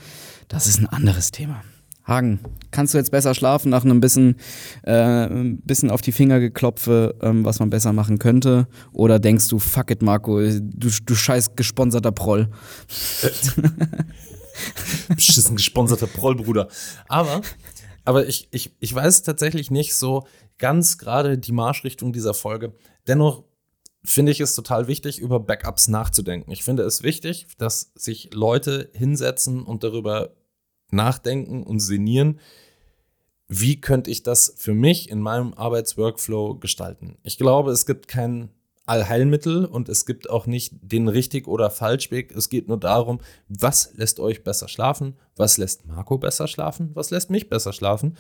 [0.49, 1.63] das ist ein anderes Thema.
[2.11, 2.41] Hagen,
[2.71, 4.37] kannst du jetzt besser schlafen nach einem bisschen,
[4.83, 5.29] äh,
[5.65, 8.67] bisschen auf die Finger geklopfe, ähm, was man besser machen könnte?
[8.93, 12.51] Oder denkst du, fuck it, Marco, du, du scheiß gesponserter Proll?
[15.09, 16.69] beschissen gesponserter Prollbruder.
[17.09, 17.41] Aber,
[18.05, 20.27] aber ich, ich, ich weiß tatsächlich nicht so
[20.59, 22.75] ganz gerade die Marschrichtung dieser Folge.
[23.07, 23.45] Dennoch
[24.05, 26.51] finde ich es total wichtig, über Backups nachzudenken.
[26.51, 30.35] Ich finde es wichtig, dass sich Leute hinsetzen und darüber
[30.93, 32.41] nachdenken und sinnieren,
[33.49, 37.19] wie könnte ich das für mich in meinem Arbeitsworkflow gestalten.
[37.25, 38.51] Ich glaube, es gibt kein
[38.87, 42.33] Allheilmittel und es gibt auch nicht den richtig oder falsch Weg.
[42.33, 47.11] Es geht nur darum, was lässt euch besser schlafen, was lässt Marco besser schlafen, was
[47.11, 48.17] lässt mich besser schlafen.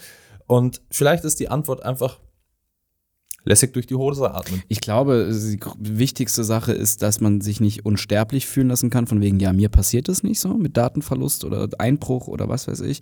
[0.46, 2.18] Und vielleicht ist die Antwort einfach
[3.44, 4.62] lässig durch die Hose atmen.
[4.68, 9.20] Ich glaube, die wichtigste Sache ist, dass man sich nicht unsterblich fühlen lassen kann, von
[9.20, 13.00] wegen, ja, mir passiert es nicht so mit Datenverlust oder Einbruch oder was weiß ich.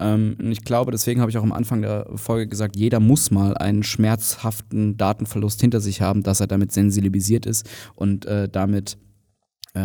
[0.00, 3.56] Ähm, ich glaube, deswegen habe ich auch am Anfang der Folge gesagt, jeder muss mal
[3.56, 8.98] einen schmerzhaften Datenverlust hinter sich haben, dass er damit sensibilisiert ist und äh, damit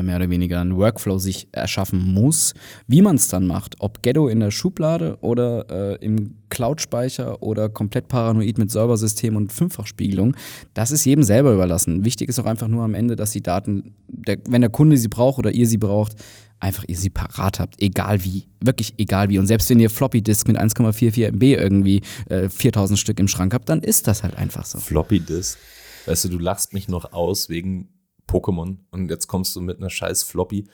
[0.01, 2.53] mehr oder weniger einen Workflow sich erschaffen muss.
[2.87, 7.69] Wie man es dann macht, ob Ghetto in der Schublade oder äh, im Cloud-Speicher oder
[7.69, 10.35] komplett paranoid mit Serversystem und Fünffachspiegelung,
[10.73, 12.05] das ist jedem selber überlassen.
[12.05, 15.07] Wichtig ist auch einfach nur am Ende, dass die Daten, der, wenn der Kunde sie
[15.07, 16.15] braucht oder ihr sie braucht,
[16.59, 19.39] einfach ihr sie parat habt, egal wie, wirklich egal wie.
[19.39, 23.53] Und selbst wenn ihr Floppy Disk mit 1,44 MB irgendwie äh, 4000 Stück im Schrank
[23.53, 24.79] habt, dann ist das halt einfach so.
[24.79, 25.57] Floppy Disk.
[26.05, 27.89] Weißt du, du lachst mich noch aus wegen
[28.28, 30.65] Pokémon und jetzt kommst du mit einer scheiß Floppy.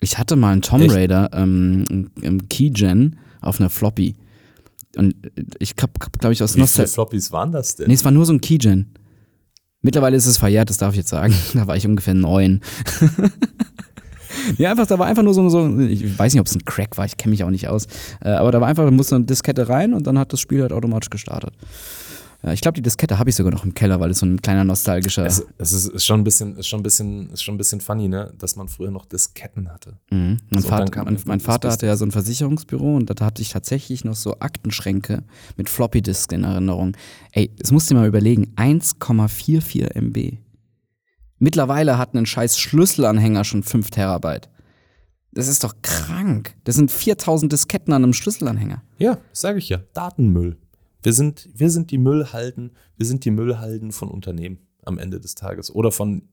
[0.00, 0.90] Ich hatte mal einen Tomb?
[0.90, 4.16] Raider ähm, im Keygen auf einer Floppy.
[4.96, 5.14] Und
[5.58, 6.86] ich hab, glaube ich, aus Wie viele.
[6.86, 7.86] Floppies waren das denn?
[7.88, 8.92] Nee, es war nur so ein Keygen.
[9.80, 11.34] Mittlerweile ist es verjährt, das darf ich jetzt sagen.
[11.54, 12.60] Da war ich ungefähr neun.
[14.58, 16.96] ja, einfach, da war einfach nur so, so ich weiß nicht, ob es ein Crack
[16.98, 17.86] war, ich kenne mich auch nicht aus.
[18.20, 20.62] Äh, aber da war einfach, da musste eine Diskette rein und dann hat das Spiel
[20.62, 21.54] halt automatisch gestartet.
[22.44, 24.64] Ich glaube, die Diskette habe ich sogar noch im Keller, weil es so ein kleiner
[24.64, 25.24] nostalgischer.
[25.24, 27.80] Es, es ist, ist schon ein bisschen, ist schon ein bisschen, ist schon ein bisschen
[27.80, 29.98] funny, ne, dass man früher noch Disketten hatte.
[30.10, 30.38] Mhm.
[30.50, 33.50] Mein, So, Vater, mein, mein Vater hatte ja so ein Versicherungsbüro und da hatte ich
[33.50, 35.22] tatsächlich noch so Aktenschränke
[35.56, 36.96] mit Floppy Disk in Erinnerung.
[37.30, 40.38] Ey, das musst du dir mal überlegen, 1,44 MB.
[41.38, 44.48] Mittlerweile hat ein scheiß Schlüsselanhänger schon 5 Terabyte.
[45.32, 46.54] Das ist doch krank.
[46.64, 48.82] Das sind 4000 Disketten an einem Schlüsselanhänger.
[48.98, 49.78] Ja, sage ich ja.
[49.94, 50.58] Datenmüll.
[51.02, 55.34] Wir sind, wir sind die Müllhalden, wir sind die Müllhalden von Unternehmen am Ende des
[55.34, 56.28] Tages oder von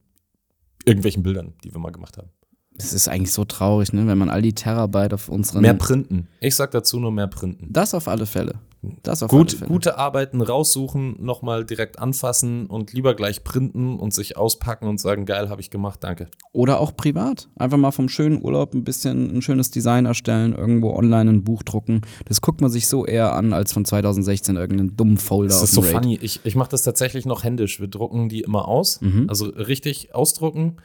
[0.84, 2.30] irgendwelchen Bildern, die wir mal gemacht haben.
[2.74, 4.06] Das ist eigentlich so traurig, ne?
[4.06, 5.62] wenn man all die Terabyte auf unseren.
[5.62, 6.28] Mehr printen.
[6.40, 7.66] Ich sag dazu nur mehr printen.
[7.70, 8.54] das auf alle Fälle.
[9.02, 14.38] Das auf Gut, gute Arbeiten raussuchen, nochmal direkt anfassen und lieber gleich printen und sich
[14.38, 16.28] auspacken und sagen, geil, habe ich gemacht, danke.
[16.52, 17.48] Oder auch privat.
[17.56, 21.62] Einfach mal vom schönen Urlaub ein bisschen ein schönes Design erstellen, irgendwo online ein Buch
[21.62, 22.00] drucken.
[22.24, 25.72] Das guckt man sich so eher an, als von 2016 irgendeinen dummen Folder Das ist
[25.72, 25.90] so Raid.
[25.92, 26.18] funny.
[26.22, 27.80] Ich, ich mache das tatsächlich noch händisch.
[27.80, 29.26] Wir drucken die immer aus, Mhm.
[29.28, 30.76] also richtig ausdrucken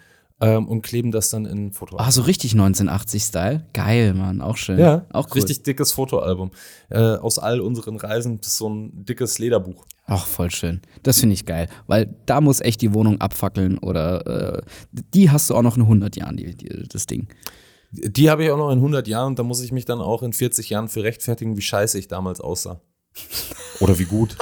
[0.41, 1.97] ähm, und kleben das dann in ein Foto.
[1.97, 3.65] Ah, so richtig 1980-Style.
[3.73, 4.41] Geil, Mann.
[4.41, 4.77] Auch schön.
[4.77, 5.41] Ja, auch cool.
[5.41, 6.51] richtig dickes Fotoalbum.
[6.89, 9.85] Äh, aus all unseren Reisen, ist so ein dickes Lederbuch.
[10.07, 10.81] Ach, voll schön.
[11.03, 11.69] Das finde ich geil.
[11.87, 14.61] Weil da muss echt die Wohnung abfackeln oder äh,
[14.91, 17.27] die hast du auch noch in 100 Jahren, die, die, das Ding.
[17.91, 20.21] Die habe ich auch noch in 100 Jahren und da muss ich mich dann auch
[20.21, 22.81] in 40 Jahren für rechtfertigen, wie scheiße ich damals aussah.
[23.79, 24.37] Oder wie gut.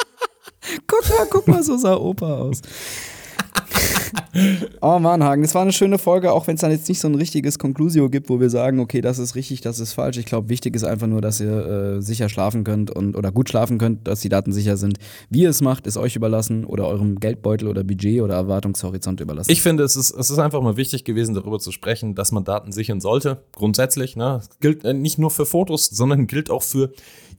[0.87, 2.61] Guck mal, guck mal, so sah Opa aus.
[4.81, 7.07] oh Mann, Hagen, das war eine schöne Folge, auch wenn es dann jetzt nicht so
[7.07, 10.17] ein richtiges Conclusio gibt, wo wir sagen, okay, das ist richtig, das ist falsch.
[10.17, 13.49] Ich glaube, wichtig ist einfach nur, dass ihr äh, sicher schlafen könnt und oder gut
[13.49, 14.97] schlafen könnt, dass die Daten sicher sind.
[15.29, 19.51] Wie ihr es macht, ist euch überlassen oder eurem Geldbeutel oder Budget oder Erwartungshorizont überlassen.
[19.51, 22.43] Ich finde, es ist, es ist einfach mal wichtig gewesen, darüber zu sprechen, dass man
[22.43, 23.43] Daten sichern sollte.
[23.55, 24.39] Grundsätzlich, ne?
[24.39, 26.91] Das gilt äh, nicht nur für Fotos, sondern gilt auch für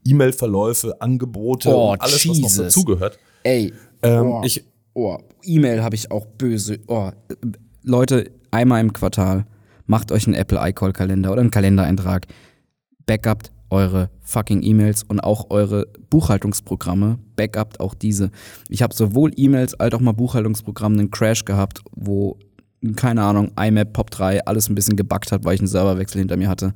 [0.07, 2.57] E-Mail-Verläufe, Angebote Oh, und alles, was noch Jesus.
[2.57, 3.19] dazugehört.
[3.43, 3.73] Ey,
[4.03, 4.43] Ähm, Oh.
[4.45, 4.65] ich,
[4.95, 6.79] Oh, E-Mail habe ich auch böse.
[6.87, 7.11] Oh,
[7.83, 9.45] Leute, einmal im Quartal
[9.87, 12.27] macht euch einen Apple iCall-Kalender oder einen Kalendereintrag.
[13.05, 17.19] Backupt eure fucking E-Mails und auch eure Buchhaltungsprogramme.
[17.35, 18.31] Backupt auch diese.
[18.69, 22.39] Ich habe sowohl E-Mails als auch mal Buchhaltungsprogramme einen Crash gehabt, wo,
[22.95, 26.49] keine Ahnung, IMAP, POP3, alles ein bisschen gebackt hat, weil ich einen Serverwechsel hinter mir
[26.49, 26.73] hatte.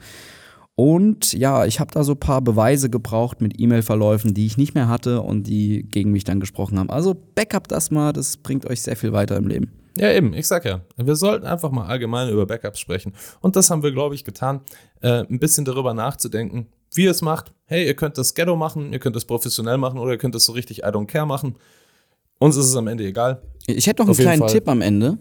[0.78, 4.76] Und ja, ich habe da so ein paar Beweise gebraucht mit E-Mail-Verläufen, die ich nicht
[4.76, 6.88] mehr hatte und die gegen mich dann gesprochen haben.
[6.88, 9.72] Also Backup das mal, das bringt euch sehr viel weiter im Leben.
[9.98, 13.12] Ja, eben, ich sag ja, wir sollten einfach mal allgemein über Backups sprechen.
[13.40, 14.60] Und das haben wir, glaube ich, getan,
[15.00, 17.52] äh, ein bisschen darüber nachzudenken, wie ihr es macht.
[17.64, 20.44] Hey, ihr könnt das Ghetto machen, ihr könnt das professionell machen oder ihr könnt das
[20.44, 21.56] so richtig I don't care machen.
[22.38, 23.42] Uns ist es am Ende egal.
[23.66, 24.52] Ich hätte noch einen Auf jeden kleinen Fall.
[24.52, 25.18] Tipp am Ende,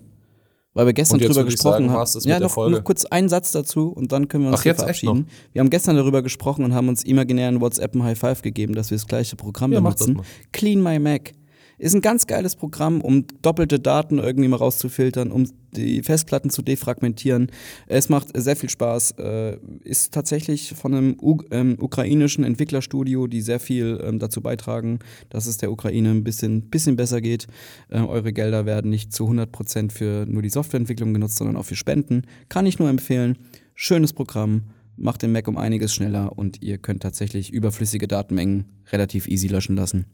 [0.78, 2.20] weil wir gestern drüber gesprochen haben.
[2.22, 5.26] ja, noch, noch kurz einen Satz dazu und dann können wir uns Ach, jetzt verabschieden.
[5.52, 8.76] Wir haben gestern darüber gesprochen und haben uns imaginär in WhatsApp ein High Five gegeben,
[8.76, 10.22] dass wir das gleiche Programm Ja, benutzen.
[10.52, 11.34] Clean My Mac.
[11.80, 16.64] Ist ein ganz geiles Programm, um doppelte Daten irgendwie mal rauszufiltern, um die Festplatten zu
[16.64, 17.52] defragmentieren.
[17.86, 19.12] Es macht sehr viel Spaß.
[19.20, 25.00] Äh, ist tatsächlich von einem U ähm, ukrainischen Entwicklerstudio, die sehr viel ähm, dazu beitragen,
[25.30, 27.46] dass es der Ukraine ein bisschen, bisschen besser geht.
[27.90, 31.76] Äh, eure Gelder werden nicht zu 100% für nur die Softwareentwicklung genutzt, sondern auch für
[31.76, 32.24] Spenden.
[32.50, 33.38] Kann ich nur empfehlen.
[33.76, 34.64] Schönes Programm,
[34.96, 39.76] macht den Mac um einiges schneller und ihr könnt tatsächlich überflüssige Datenmengen relativ easy löschen
[39.76, 40.08] lassen.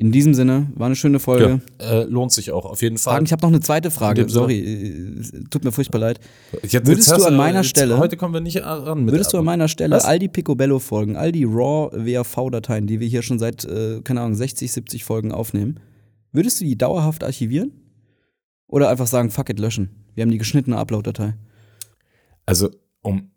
[0.00, 1.60] In diesem Sinne, war eine schöne Folge.
[1.80, 3.20] Äh, lohnt sich auch, auf jeden Fall.
[3.24, 4.28] Ich habe noch eine zweite Frage.
[4.28, 6.20] Sorry, äh, tut mir furchtbar leid.
[6.62, 9.38] Jetzt- würdest jetzt du an meiner Stelle- Heute kommen wir nicht ran mit Würdest du
[9.38, 10.04] an meiner Stelle Was?
[10.04, 14.70] all die Picobello-Folgen, all die RAW-WAV-Dateien, die wir hier schon seit, äh, keine Ahnung, 60,
[14.70, 15.80] 70 Folgen aufnehmen,
[16.30, 17.72] würdest du die dauerhaft archivieren?
[18.68, 20.04] Oder einfach sagen, fuck it, löschen?
[20.14, 21.34] Wir haben die geschnittene Upload-Datei.
[22.46, 22.70] Also,
[23.02, 23.32] um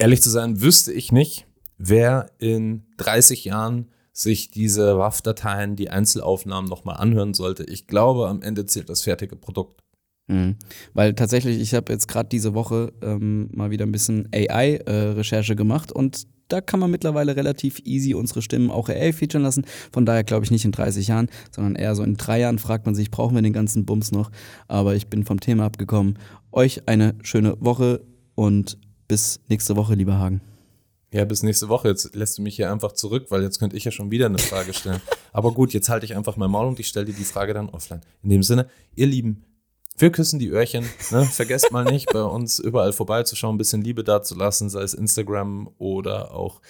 [0.00, 1.46] ehrlich zu sein, wüsste ich nicht,
[1.78, 3.86] wer in 30 Jahren
[4.16, 7.64] sich diese WAV-Dateien, die Einzelaufnahmen nochmal anhören sollte.
[7.64, 9.82] Ich glaube, am Ende zählt das fertige Produkt.
[10.26, 10.56] Mhm.
[10.94, 15.92] Weil tatsächlich, ich habe jetzt gerade diese Woche ähm, mal wieder ein bisschen AI-Recherche gemacht
[15.92, 19.66] und da kann man mittlerweile relativ easy unsere Stimmen auch AI featuren lassen.
[19.92, 22.86] Von daher glaube ich nicht in 30 Jahren, sondern eher so in drei Jahren fragt
[22.86, 24.30] man sich, brauchen wir den ganzen Bums noch?
[24.66, 26.18] Aber ich bin vom Thema abgekommen.
[26.52, 28.00] Euch eine schöne Woche
[28.34, 30.40] und bis nächste Woche, lieber Hagen.
[31.12, 31.88] Ja, bis nächste Woche.
[31.88, 34.38] Jetzt lässt du mich hier einfach zurück, weil jetzt könnte ich ja schon wieder eine
[34.38, 35.00] Frage stellen.
[35.32, 37.68] Aber gut, jetzt halte ich einfach mein Maul und ich stelle dir die Frage dann
[37.68, 38.00] offline.
[38.22, 39.44] In dem Sinne, ihr Lieben,
[39.98, 40.84] wir küssen die Öhrchen.
[41.10, 41.24] Ne?
[41.32, 46.34] Vergesst mal nicht, bei uns überall vorbeizuschauen, ein bisschen Liebe dazulassen, sei es Instagram oder
[46.34, 46.60] auch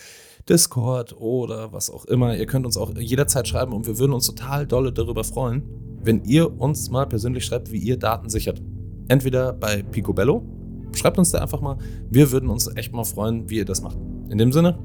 [0.49, 2.37] Discord oder was auch immer.
[2.37, 5.65] Ihr könnt uns auch jederzeit schreiben und wir würden uns total dolle darüber freuen,
[6.03, 8.63] wenn ihr uns mal persönlich schreibt, wie ihr Daten sichert.
[9.09, 10.45] Entweder bei Picobello,
[10.93, 11.79] schreibt uns da einfach mal.
[12.11, 13.99] Wir würden uns echt mal freuen, wie ihr das macht.
[14.31, 14.79] In dem Sinne,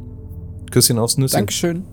[0.71, 1.37] Küsschen aufs Nüsschen.
[1.37, 1.83] Dankeschön.